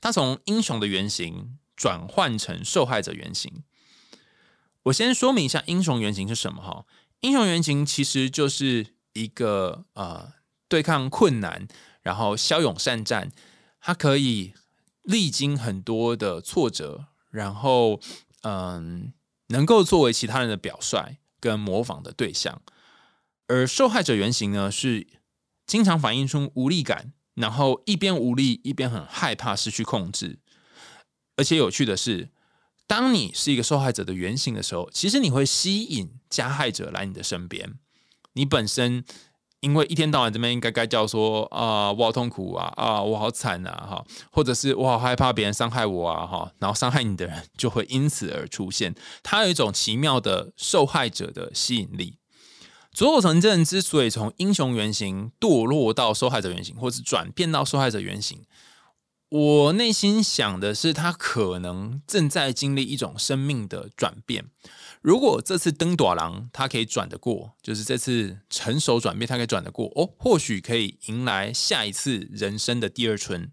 [0.01, 3.61] 他从英雄的原型转换成受害者原型。
[4.85, 6.87] 我先说明一下英雄原型是什么哈？
[7.19, 10.33] 英雄原型其实就是一个呃
[10.67, 11.67] 对抗困难，
[12.01, 13.31] 然后骁勇善战，
[13.79, 14.55] 他可以
[15.03, 18.01] 历经很多的挫折，然后
[18.41, 19.13] 嗯
[19.49, 21.17] 能够作为其他人的表率。
[21.41, 22.61] 跟模仿的对象，
[23.47, 25.05] 而受害者原型呢，是
[25.67, 30.39] 经常反映出无力感，然后一边无力一边很害怕失去控制。
[31.35, 32.29] 而且有趣的是，
[32.87, 37.73] 当你是一个受害者的原型的时候，其实你会吸引加害者来你的身边。
[38.33, 39.03] 你本身。
[39.61, 52.17] 因为一天到晚这边应该该叫说啊，我好痛苦啊，啊，我好惨啊，哈，或者是我好害怕别人伤害我啊，哈，然后伤害你的人就会因此而出现，他有一种奇妙的受害者的吸引力。
[52.91, 58.41] 佐佐成正之所以从英雄原型堕落到受害者原型，或是转变到受害者原型，
[59.29, 64.45] 我内心想的是，他可能正在经历一种生命的转变。
[65.01, 73.51] 如果这次登短廊他可以转得过，就是这次成熟转变他可以转得过哦，或许可以迎来下一次人生的第二春。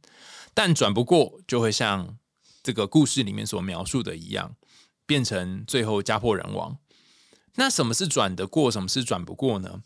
[0.52, 2.18] 但转不过，就会像
[2.62, 4.56] 这个故事里面所描述的一样，
[5.06, 6.76] 变成最后家破人亡。
[7.54, 9.80] 那什么是转得过，什么是转不过呢？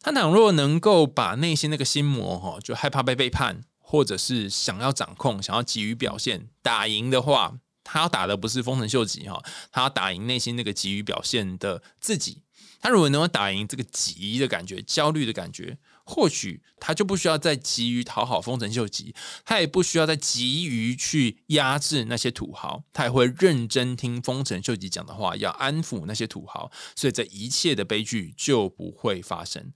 [0.00, 7.58] 他倘若能够把内心那个心魔哈，就害怕被背叛，或者是想要掌控、想要急于表现打赢的话。
[7.92, 12.44] 他要打的不是丰臣秀吉哈，他要打赢内心那个急于表现的自己。
[12.80, 29.72] 他如果能够打赢这个急的感觉、焦虑的感觉，或许他就不需要再急于讨好丰臣秀吉，他也不需要再急于去压制那些土豪，他也会认真听丰臣秀吉讲的话，要安抚那些土豪，所以这一切的悲剧就不会发生。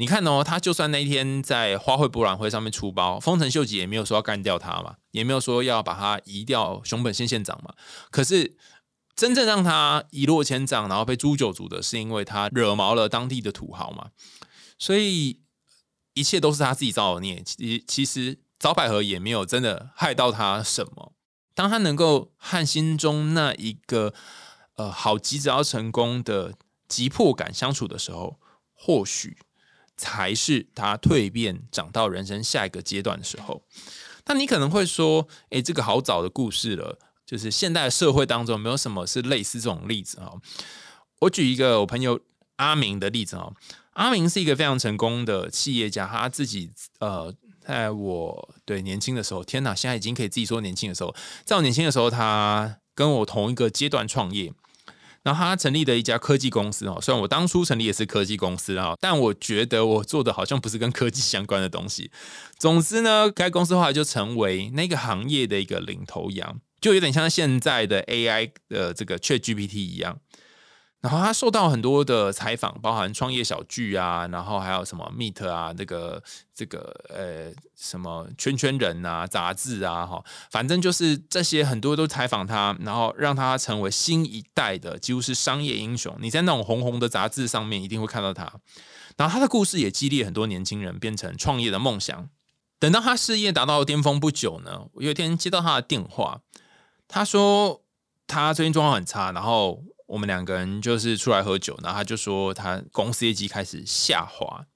[0.00, 7.74] 你看哦，他就算那一天在花卉博览会上面出包，丰臣秀吉也没有说要干掉他嘛，也没有说要把他移掉熊本县县长嘛。
[8.10, 8.56] 可是
[9.14, 14.08] 真正让他一落千丈，然后被诛九族的，是因为他惹毛了当地的土豪嘛。
[14.78, 15.42] 所以
[16.14, 17.42] 一切都是他自己造的孽。
[17.44, 21.12] 其其实早百合也没有真的害到他什么。
[21.54, 24.14] 当他能够和心中那一个
[24.76, 26.54] 呃好急着要成功的
[26.88, 28.40] 急迫感相处的时候，
[28.72, 29.36] 或许。
[30.00, 33.62] 才是他蜕变长到人生下一个阶段的时候。
[34.24, 40.32] 那你可能会说：“诶，这个好早的故事了，就是现代社会当中没有什么是类似这种例子啊。”
[41.20, 42.18] 我举一个我朋友
[42.56, 43.52] 阿明的例子啊。
[43.94, 54.54] 阿明是一个非常成功的企业家，他自己呃，在我对年轻的时候，天哪，现在已经可以自己说年轻的时候，在我年轻的时候，他跟我同一个阶段创业。
[55.22, 62.10] 然后他成立的一家科技公司哦，虽然我当初成立也是科技公司啊，但我觉得我做的好像不是跟科技相关的东西。
[62.58, 70.18] 总之呢，该公司后来就成为那个行业的一个领头羊，就有点像现在的 AI 的这个 ChatGPT 一样。
[71.00, 76.22] 然后他受到很多的采访，包含创业小聚啊，然后还有什么 Meet 啊，这个
[76.54, 86.14] 这个呃什么圈圈人啊，杂志啊，哈，反正就是这些很多都采访他，然后让他成为新一代的几乎是商业英雄。
[86.20, 88.52] 你在那种红红的杂志上面一定会看到他。
[89.16, 92.28] 然后他的故事也激励很多年轻人变成创业的梦想。
[92.78, 96.42] 等到他事业达到巅峰不久呢，我有一天接到他的电话，
[97.08, 97.80] 他说
[98.26, 99.82] 他最近状况很差，然后。
[100.10, 104.66] 我们两个人就是出来喝酒，然后他就说他公司业绩开始下滑。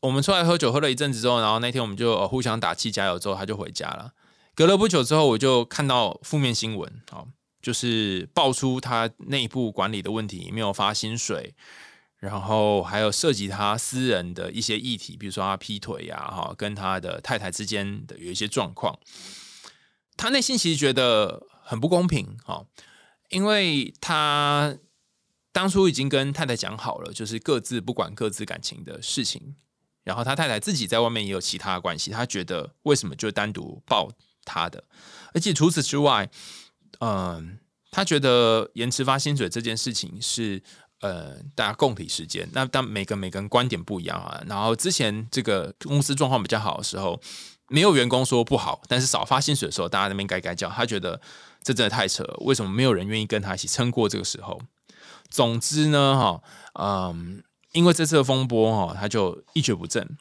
[0.00, 4.12] 我们出来喝酒喝了一阵子之后，然后那天我们就互相打气加油，之后他就回家了。
[4.54, 7.26] 隔了不久之后，我就看到负面新闻，好，
[7.62, 11.54] 就是爆出他内部管理的问题，没有发薪水，
[12.18, 18.98] 然后还有涉及他私人的一些议题，比如说他劈腿呀，哈，跟他的太太之间的有一些状况。
[20.18, 22.66] 他内心其实觉得很不公平，哈。
[23.32, 24.76] 因为他
[25.50, 29.56] 当初已经跟太太讲好了，就是各自不管各自感情的事情。
[30.04, 34.10] 然后他太太自己在外面也有其他关系，他觉得为什么就单独抱
[34.44, 34.82] 他的？
[35.32, 36.28] 而且除此之外，
[36.98, 37.58] 嗯，
[37.90, 40.60] 他觉得延迟发薪水这件事情是
[41.02, 42.48] 呃大家共体时间。
[42.52, 44.42] 那但每个每个人观点不一样啊。
[44.48, 47.22] 然后之前这个公司状况比较好的时候，
[47.72, 51.20] 没有员工说不好，但是少发薪水的时候，大家那边该该叫，他觉得。
[51.64, 52.36] 这真的太扯了！
[52.40, 54.60] 为什么没有人愿意跟他一起撑过这个时候？
[55.30, 56.42] 总之呢，哈，
[56.74, 60.18] 嗯，因为这次的风波，哈，他就一蹶不振。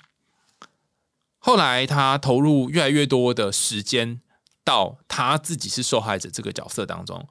[1.39, 4.21] 后来他投入越来越多的时间
[4.63, 7.27] 到他自己是受害者这个角色当中。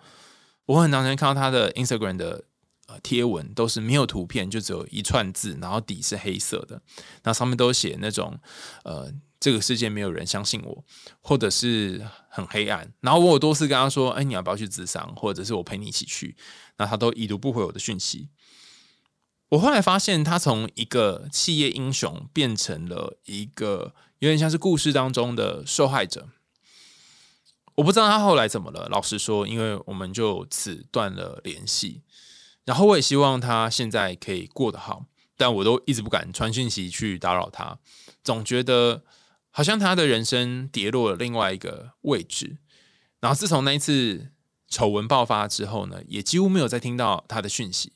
[0.66, 2.42] 我很常常看到他的 Instagram 的
[2.88, 6.82] 呃贴文，都是没有图片，就只有一串字，然后底是黑色的，
[7.22, 8.36] 那上面都写那种
[8.82, 9.12] 呃。
[9.40, 10.84] 这个世界没有人相信我，
[11.22, 12.92] 或者是很黑暗。
[13.00, 15.14] 然后我有多次跟他说：“哎，你要不要去自伤？
[15.16, 16.36] 或者是我陪你一起去？”
[16.76, 18.28] 那他都已读不回我的讯息。
[19.48, 26.28] 我后来发现，他从一个企业英雄变成了一个有点像是故事当中的受害者。
[27.76, 28.88] 我不知道他后来怎么了。
[28.90, 32.02] 老实说，因为我们就此断了联系。
[32.66, 35.06] 然后我也希望他现在可以过得好，
[35.38, 37.78] 但我都一直不敢传讯息去打扰他，
[38.22, 39.02] 总觉得。
[39.50, 42.58] 好像他的人生跌落了另外一个位置，
[43.20, 44.30] 然后自从那一次
[44.68, 47.92] 丑闻爆发之后呢，也几乎没有再听到他的讯息。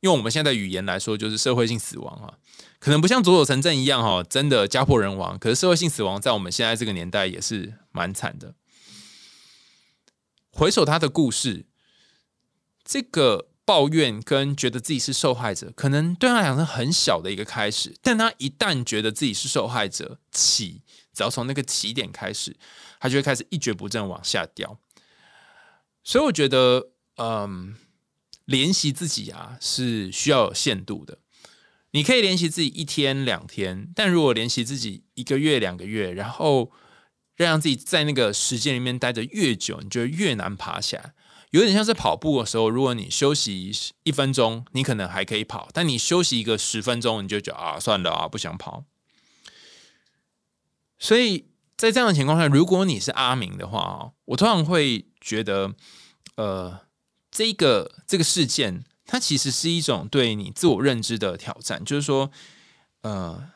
[0.00, 2.38] 用我们现在语言来说，就是社会性死亡啊，
[2.78, 5.38] 可能不像佐佐城镇一样哈，真的家破人亡。
[5.38, 8.54] 可是社会性死亡在我们现在这个年代也是蛮惨的。
[10.50, 11.66] 回首他的故事，
[12.82, 13.49] 这个。
[13.70, 20.82] 抱怨跟觉得自己是受害者，可能对他来讲是很小的一个开始，但他一旦觉得自己是受害者起，
[21.14, 22.56] 只要从那个起点开始，
[22.98, 24.80] 他就会开始一蹶不振往下掉。
[26.02, 27.76] 所以我觉得，嗯，
[28.44, 31.18] 练习自己啊是需要有限度的。
[31.92, 36.72] 你可以练习自己一天两天，但如果练习自己一个月两个月，然后
[37.36, 41.14] 让自己在那个时间里面待着越久，你就越难爬起来。
[41.50, 43.72] 有点像是跑步的时候，如果你休息
[44.04, 48.84] 一分钟，你可能还可以跑；但你休息一个十分钟，你就觉得啊，算了啊，不想跑。
[50.98, 51.46] 所以
[51.76, 55.74] 在这样的情况下，如果你是阿明的话我通常会觉得，
[56.36, 56.80] 呃，
[57.30, 61.84] 这个这个事件，它其实是一种对你自我认知的挑战。
[61.84, 62.30] 就是说，
[63.00, 63.50] 呃，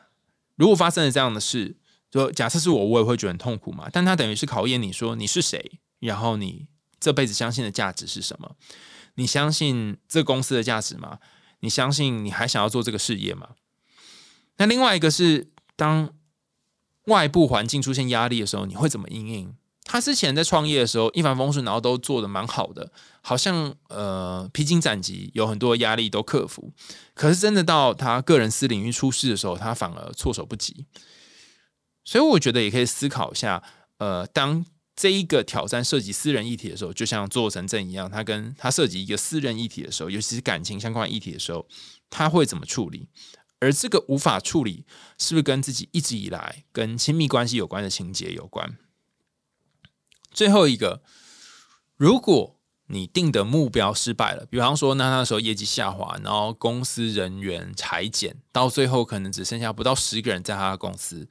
[0.55, 1.77] 如果发生了这样的事，
[2.11, 3.87] 就假设是我，我也会觉得很痛苦嘛。
[3.89, 6.67] 但它等于是考验你说你是谁，然后你
[6.99, 8.55] 这辈子相信的价值是什么？
[9.15, 11.19] 你相信这公司的价值吗？
[11.61, 13.51] 你相信你还想要做这个事业吗？
[14.57, 16.13] 那另外一个是，当
[17.05, 19.55] 外部环境出现压力的时候，你会怎么应应？
[19.83, 22.91] 他之前在创业的时候一帆风顺，然后都做的蛮好的，
[23.21, 26.73] 好像呃披荆斩棘，有很多压力都克服。
[27.13, 30.87] 可是真的到他个人私领域出事的时候，他反而措手不及。
[32.03, 33.61] 所以我觉得也可以思考一下，
[33.99, 34.65] 呃，当
[34.95, 41.67] 这一个挑战涉及私人议题的时候，就像做城镇一样，他跟他涉及一个私人议题的时候，尤其是感情相关议题的时候，
[42.09, 43.09] 他会怎么处理？
[43.59, 44.85] 而这个无法处理，
[45.17, 48.77] 是不是跟自己一直以来跟亲密关系有关的情节有关？
[50.31, 51.01] 最后一个，
[51.95, 61.27] 如果你定的目标失败了，比方说，那那时候业绩下滑，然后公司人员裁减，到最后可能只剩下不到十个人在他的公司，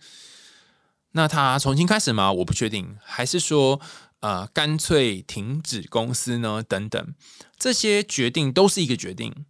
[1.17, 2.33] 那他重新开始吗？
[2.33, 3.81] 我不确定，还是说，
[4.19, 6.61] 呃，干脆停止公司呢？
[6.61, 7.15] 等等，
[7.57, 9.47] 这些决定都是一个决定，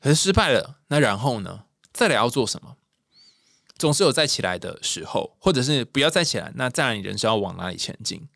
[0.00, 1.64] 可是失败了，那然后呢？
[1.92, 2.76] 再来要做什么？
[3.76, 8.26] 总是有再起来的时候，或者是不要再起来，那再来你人生要往哪里前进？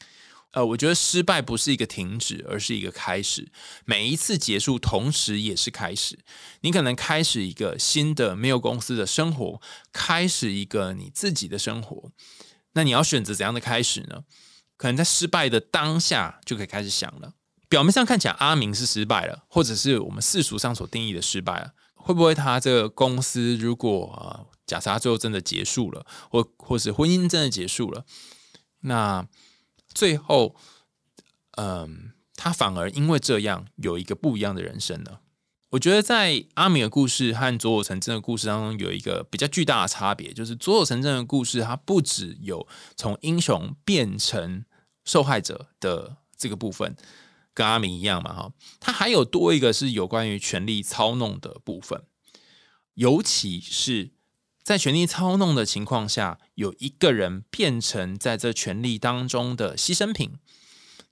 [0.55, 3.51] 呃，我觉得失败不是一个停止，而是一个开始。
[3.85, 6.19] 每一次结束，同时也是开始。
[6.61, 9.61] 你可能开始一个新的没有公司的生活，
[9.93, 12.11] 开始一个你自己的生活。
[12.75, 14.25] 那你要选择怎样的开始呢？
[14.77, 17.35] 可能在失败的当下就可以开始想了。
[17.69, 24.47] 表面上看起来阿明是失败了，或者是我们世俗上所定义的失败了，会不会他这个公司如果啊？
[24.67, 28.07] 假设他最后真的结束了，或或是婚姻真的结束了，
[28.81, 29.27] 那
[29.95, 30.57] 最后，
[31.53, 35.21] 嗯，他反而因为这样有一个不一样的人生呢？
[35.71, 42.67] 我觉得在阿米的故事和佐佐成真的故事当中有一个比较巨大的差别，就是佐佐成真的故事，它不只有
[42.97, 44.65] 从英雄变成
[45.05, 46.97] 受害者的这个部分，
[47.53, 52.03] 跟阿明一样嘛，哈，他还有多一个是有关于权力操弄的部分，
[52.95, 54.11] 尤其是。
[54.65, 60.39] 在权力操弄的情况下，有一个人变成在这权力当中的牺牲品，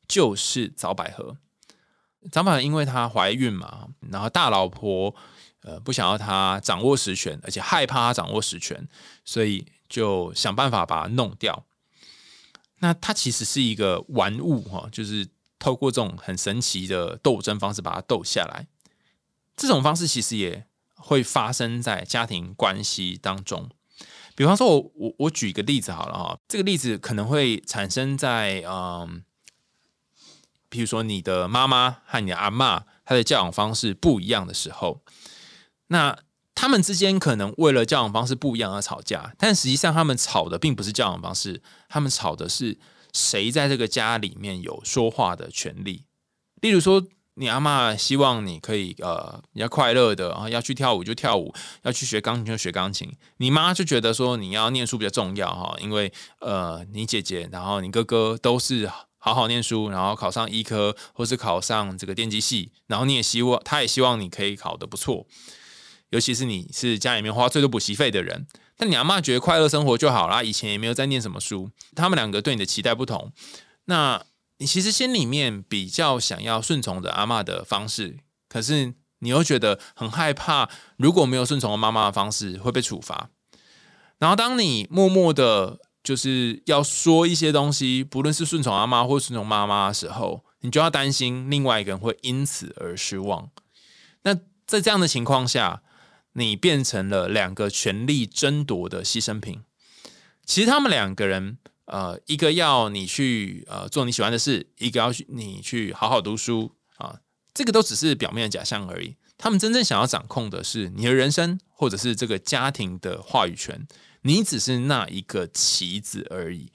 [0.09, 1.37] 就是早百合。
[2.31, 5.15] 早百合因为她怀孕嘛，然后大老婆
[5.65, 8.89] 呃不想要她掌握实权，而且害怕她掌握实权，
[9.23, 11.67] 所以就想办法把她弄掉。
[12.79, 15.29] 那她其实是一个玩物哈，就是
[15.59, 18.67] 透过这种很神奇的斗争方式把她斗下来。
[19.55, 20.65] 这种方式其实也。
[21.05, 23.69] 会发生在家庭关系当中，
[24.37, 29.25] 比方说，我我我举一个例子好了哈，这个例子可能会产生在嗯，
[30.69, 35.03] 比如说你的妈妈和你的阿妈，她的教养方式不一样的时候，
[35.89, 36.17] 那
[36.55, 42.79] 他们之间可能为了教养方式不一样而吵架，但实际上他们吵的并不是教养方式，他们吵的是
[43.13, 46.05] 谁在这个家里面有说话的权利，
[46.61, 47.09] 例如说。
[47.35, 53.11] 你阿妈希望你可以呃，你要快乐的，然后要去跳舞就跳舞，要去学钢琴就学钢琴。
[53.39, 65.27] 你妈就觉得说你要念书比较重要哈，因为呃，你姐姐然后你哥哥都是好好念书，然后考上医科或是考上这个电机系，然后你也希望他也希望你可以考得不错，
[66.11, 68.47] 尤其是你是家里面花最多补习费的人。
[68.77, 71.71] 但你阿妈觉得快乐生活就好啦，以前也没有在念什么书。
[71.97, 73.33] 他们两个对你的期待不同，
[73.87, 74.23] 那。
[74.63, 83.31] 你其实心里面比较想要顺从的阿妈的方式，可是你又觉得很害怕，如果没有顺从妈妈的方式会被处罚。
[84.19, 93.51] 然后当你默默的，就是要说一些东西，不论是顺从阿妈或顺从妈妈的时候，你就要担心另外一个人会因此而失望。
[94.23, 94.33] 那
[94.65, 95.83] 在这样的情况下，
[96.35, 99.65] 你变成了两个权力争夺的牺牲品。
[100.47, 101.59] 其实他们两个人。
[101.93, 107.21] 呃，一个要你去呃做你喜欢的事，一个要去你去好好读书啊，
[107.53, 109.15] 这个都只是表面的假象而已。
[109.37, 113.87] 他们真正想要掌控的是你的人生，或者是这个家庭的话语权。
[114.23, 116.73] 你只是那一个棋子而已，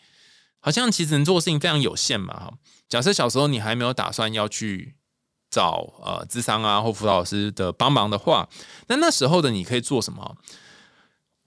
[0.59, 2.35] 好像棋子能做的事情非常有限嘛。
[2.35, 2.53] 哈，
[2.87, 4.97] 假设小时候你还没有打算要去
[5.49, 8.47] 找呃智商啊或辅导老师的帮忙的话，
[8.85, 10.37] 那那时候的你可以做什么？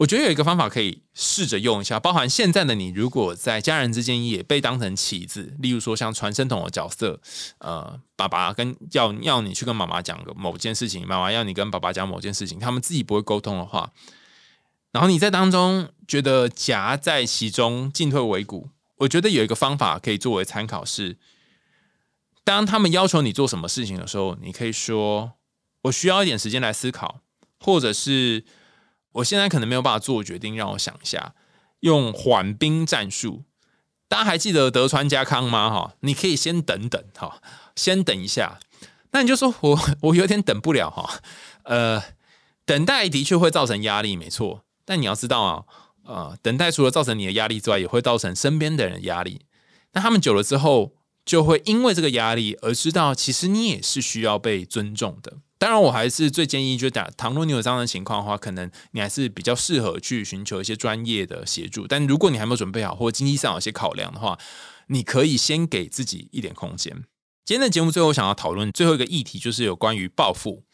[0.01, 7.21] 我觉得有一个方法可以试着用一下，包含现在的你，如果在家人之间也被当成棋子，例如说像传声筒的角色，
[7.59, 13.93] 呃，爸爸跟要要你去跟妈妈讲个某件事情，妈妈要你跟爸爸讲某件事情，他们自己不会沟通的话，
[14.91, 18.71] 然后你在当中觉得夹在其中进退维谷，
[19.01, 21.19] 我觉得有一个方法可以作为参考是，
[22.43, 25.33] 当他们要求你做什么事情的时候，你可以说
[25.83, 27.21] 我需要一点时间来思考，
[27.59, 28.47] 或者是。
[29.13, 31.35] 我现在可能没有办法做决定，让我想一下，
[31.81, 33.45] 用缓兵战术。
[34.09, 35.71] 大家还记得德川家康吗？
[35.71, 37.41] 哈，你可以先等等，哈，
[37.77, 38.59] 先等一下。
[39.13, 41.21] 那你就说我 我有点等不了，哈，
[41.65, 42.03] 呃，
[42.65, 44.65] 等待的确会造成压力，没错。
[44.85, 45.65] 但你要知道啊，
[46.05, 49.43] 呃，等待除了造成你的压力之外，也会造成身边的人压力。
[49.93, 50.93] 那他们久了之后，
[51.31, 55.35] 就会因为这个压力而知道，其实你也是需要被尊重的。
[55.59, 61.87] 当然，我还是最建议，就打，倘若你有这样的情况的话，可能你还是比较适合去寻求一些专业的协助。
[61.87, 64.37] 但如果你还没有准备好，或经济上有些考量的话，
[64.89, 67.05] 你可以先给自己一点空间。
[67.45, 70.65] 今天的节目最后想要讨论最后一个议题，就是有关于暴富。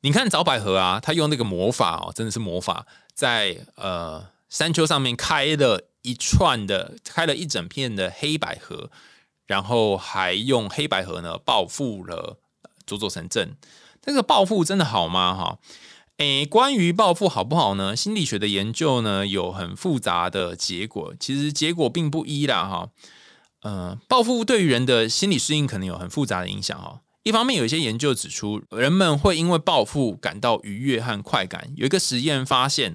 [0.00, 8.90] 你看早百合啊，他用那个魔法哦，真的是魔法，在呃山丘上面开了一串的，开了一整片的黑百合，
[9.46, 12.38] 然后还用黑百合呢暴富了
[12.86, 13.56] 佐佐城镇。
[14.02, 15.34] 这个暴富真的好吗？
[15.34, 15.58] 哈，
[16.18, 17.96] 诶，关于暴富好不好呢？
[17.96, 22.90] 心理学的研究呢有很复杂的结果，其实结果并不一啦，哈。
[23.62, 27.00] 呃，暴富对于人的心理适应可能有很复杂的影响，哈。
[27.22, 31.72] 一方面有一些研究指出，人们会因为暴富感到愉悦和快感。
[31.74, 32.94] 有一个实验发现，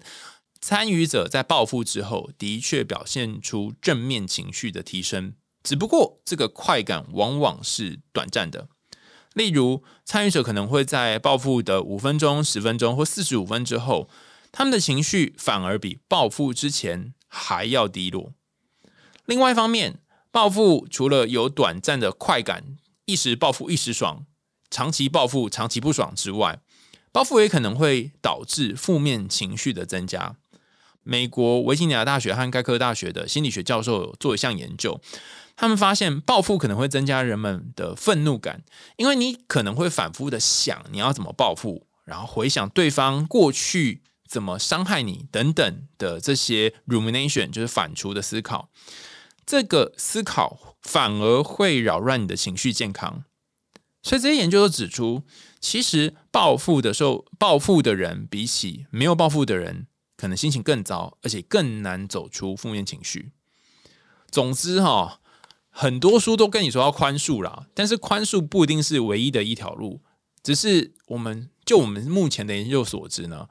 [0.62, 5.34] 参与者在暴富之后的确表现出正面情绪的提升，
[5.64, 8.68] 只不过这个快感往往是短暂的。
[9.34, 14.10] 例如，参与者可能会在暴富的五分钟、十分钟或四十五分之后，
[14.52, 18.32] 他们的情绪反而比暴富之前还要低落。
[19.26, 20.00] 另外一方面，
[20.32, 24.26] 暴富除了有短暂的快感，一时暴富一时爽，
[24.72, 26.60] 长期暴富长期不爽之外，
[27.12, 30.36] 暴富也可能会导致负面情绪的增加。
[31.04, 35.00] 美国维吉尼亚大学和盖克大学的心理学教授做一项研究。
[35.62, 38.64] 他们发现，报复可能会增加人们的愤怒感，
[38.96, 48.70] 因为你可能会反复的想你要怎么报复，然后回想对方过去怎么伤害你等等的这些 rumination，就是反刍的思考。
[49.46, 53.26] 这个思考反而会扰乱你的情绪健康。
[54.02, 55.24] 所以这些研究都指出，
[55.60, 63.34] 其实报复的时候，报复的人比起没有报复的人，可能心情更糟，而且更难走出负面情绪。
[64.32, 65.20] 总之，哈。
[65.82, 70.02] 很多书都跟你说要宽恕啦，但是宽恕不一定是唯一的一条路。
[70.44, 73.48] 只是我们就我们目前的研究所知呢，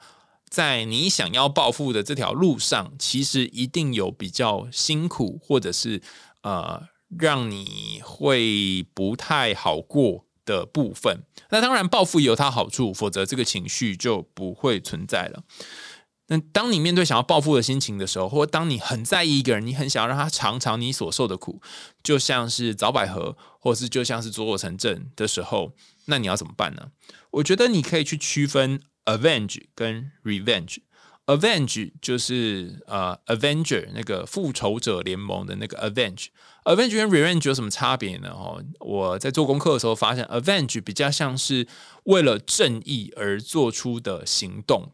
[0.47, 6.03] 在你想要报复的这条路上，其实一定有比较辛苦，或者是
[6.43, 6.83] 呃
[7.19, 11.23] 让你会不太好过的部分。
[11.49, 15.45] 那当然，报复有它好处，否则这个情绪就不会存在了。
[16.31, 21.61] 那当你面对想要报复的心情的时候，或当你很在意一个人，你很想要让他尝尝你所受的苦，
[22.03, 25.73] 就像是早百合，或是就像是佐佐城镇的时候，
[26.05, 26.91] 那你要怎么办呢？
[27.31, 30.79] 我觉得你可以去区分 avenge 跟 revenge。
[31.27, 36.29] avenge 就是呃 avenger 那个复仇者联盟的那个 avenge。
[36.65, 38.29] avenge 跟 revenge 有什么差别呢？
[38.31, 41.67] 哦，我在做功课的时候发现，avenge 比较像是
[42.05, 44.93] 为了正义而做出的行动。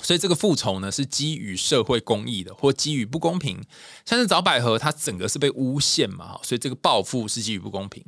[0.00, 3.62] 所以这个复仇呢，是基于社会公义的，或基于不公平。
[4.06, 8.02] 像是早百合，它整个是被诬陷嘛，所以这个报复是基于不公平。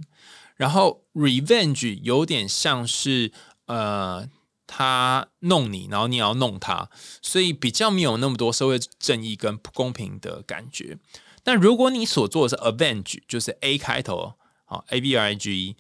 [0.57, 3.32] 然后 revenge 有点像是
[3.66, 4.26] 呃，
[4.66, 6.89] 他弄你，然后你也要弄他，
[7.20, 10.97] 所以比较没有那么多社会正义跟不公平的感觉。
[11.43, 15.76] 但如果你所做的是 avenge，就是 A 开头，好 A V I G，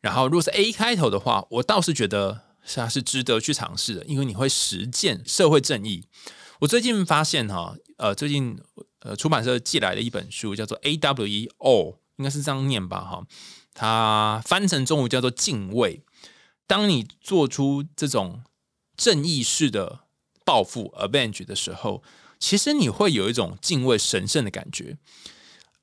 [0.00, 2.47] 然后如果是 A 开头的话，我倒是觉得。
[2.64, 6.06] 是啊是值得去尝试的，因为你会实践社会正义。
[6.60, 8.58] 我最近发现哈，呃，最近
[9.00, 13.24] 呃出版社寄来的一本书叫做 A W E O，应该是这样念吧哈。
[13.72, 16.02] 它翻成中文叫做敬畏。
[16.66, 18.42] 当你做出这种
[18.96, 20.00] 正义式的
[20.44, 22.02] 报复 avenge 的时候，
[22.38, 24.98] 其实你会有一种敬畏神圣的感觉。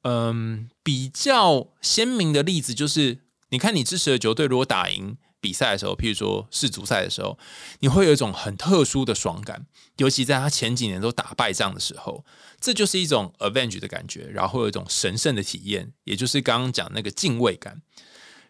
[0.04, 5.18] 嗯，比较鲜明的例子就是，你看你支持的球队如果打赢。
[5.46, 7.38] 比赛的时候，譬如说世足赛的时候，
[7.82, 9.68] 你会有一种很特殊的爽感，
[9.98, 12.26] 尤其在他前几年都打败仗的时候，
[12.60, 17.84] 这就是一种 avenge 的感觉，然后有一种神圣的体验，也就是刚刚讲那个敬畏感。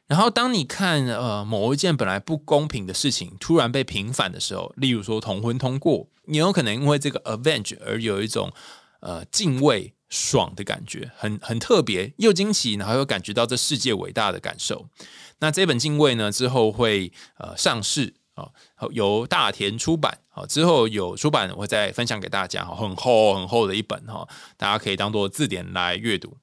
[0.08, 8.54] 然后当你看呃某一件本来不公平的事情突然被平反的时候，例如说同婚通过，你有可能因为这个 avenge 而有一种
[9.02, 14.88] 呃敬畏爽的感觉，很很特别又惊奇，然后又感觉到这世界伟大的感受。
[15.39, 18.49] 那这本敬畏呢，之后会呃上市啊，
[18.91, 26.38] 由大田出版啊，之后有出版我会再分享给大家哈，很厚很厚的一本哈，大家可以当做字典来阅读。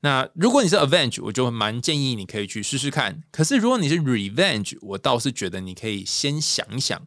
[0.00, 3.22] 那如果你是 Avenge，我就蛮建议你可以去试试看。
[3.30, 7.00] 可是如果你是 Revenge，我倒是觉得你可以先想一想，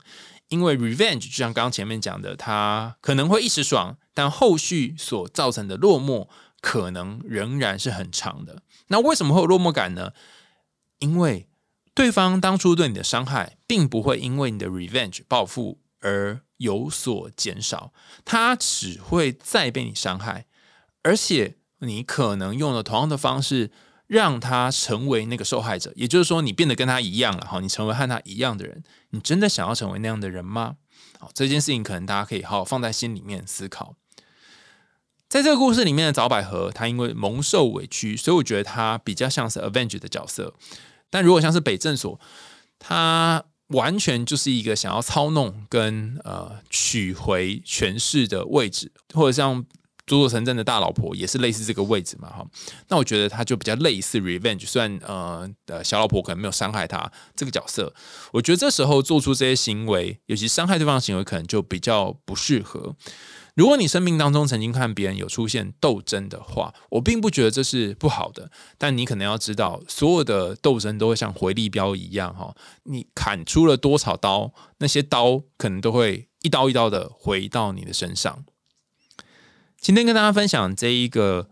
[0.47, 6.28] 因为 revenge 就像刚刚前面讲的，它可能会一时爽，但后续所造成的落寞
[6.59, 8.63] 可能仍然是很长的。
[8.88, 10.13] 那为什么会有落寞感呢？
[10.97, 11.47] 因为
[11.93, 17.93] 对方当初对你的伤害，并不会因为你的 revenge 报复而有所减少，
[18.24, 20.47] 他只会再被你伤害，
[21.03, 23.70] 而且你可能用了同样的方式。
[24.07, 30.76] 让他成为那个受害者，也就是说，你变得跟他一样了哈，你成为和他一样的人，你真的想要成为那样的人吗？
[31.20, 33.95] 好，这件事情可能大家可以好好放在心里面思考。
[35.30, 40.53] 在这个故事里面的早百合，她因为蒙受委屈，所以我觉得她比较像是 Avenge 的角色。
[41.09, 42.19] 但如果像是北正所，
[42.80, 49.65] 他完全就是一个想要操弄跟呃取回权势的位置，或者像。
[50.08, 52.45] 做做城镇的大老婆也是类似这个位置嘛，哈，
[52.89, 57.93] 那我觉得他就比较类似 revenge，虽然呃呃小老婆可能没有伤害他这个角色，
[58.34, 62.95] 我觉得这时候做出这些行为，尤其伤害对方的行为，可能就比较不适合。
[63.56, 72.53] 如果你生命当中曾经看别人有出现斗争的话，我并不觉得这是不好的，但你可能要知道，所有的斗争都会像回力镖一样，哈，
[72.84, 78.43] 你砍出了多少刀，那些刀可能都会一刀一刀的回到你的身上。
[79.86, 81.47] 今天跟大家分享这一个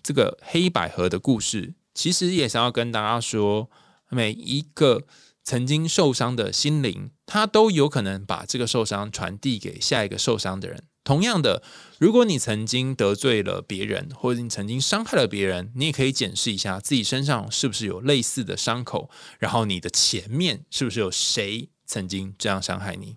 [0.00, 3.68] 这个黑百合的故事，其实也是要跟大家说，
[4.08, 5.02] 每一个
[5.42, 10.84] 曾经受伤的心灵，他都有可能把这个受伤传递给下一个受伤的人。
[11.02, 11.64] 同样的，
[11.98, 19.10] 如果你曾经得罪了别人，或者你曾经伤害了别人，你也可以检视一下自己身上是不是有类似的伤口，
[19.40, 23.16] 然后你的前面是不是有谁曾经这样伤害你。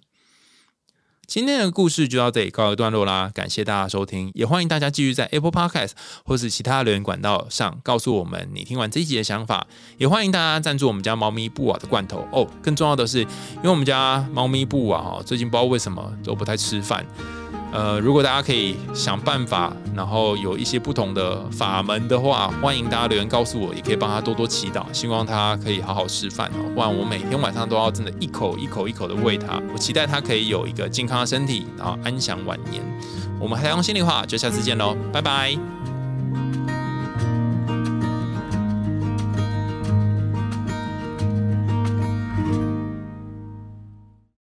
[1.30, 5.92] 今天的故事就到这里告一段落啦，感谢大家收听，也欢迎大家继续在 Apple Podcast
[6.26, 9.68] 或是其他留言管道上告诉我们你听完这一集的想法，
[10.00, 12.48] 也欢迎大家赞助我们家猫咪布瓦的罐头哦。
[12.64, 17.06] 更重要的是，因为我们家猫咪布瓦哦最近不知道为什么都不太吃饭。
[17.72, 26.72] 呃，如果大家可以想办法，然后有一些不同的法门的话，欢迎大家留言告诉我，也可以帮他多多祈祷，希望他可以好好吃饭哦。
[26.74, 32.82] 不然我每天晚上都要真的一口一口一口的喂他，我期待他可以有一个健康的身体，然后安享晚年。
[33.40, 35.56] 我们海洋心里话，就下次见喽，拜拜。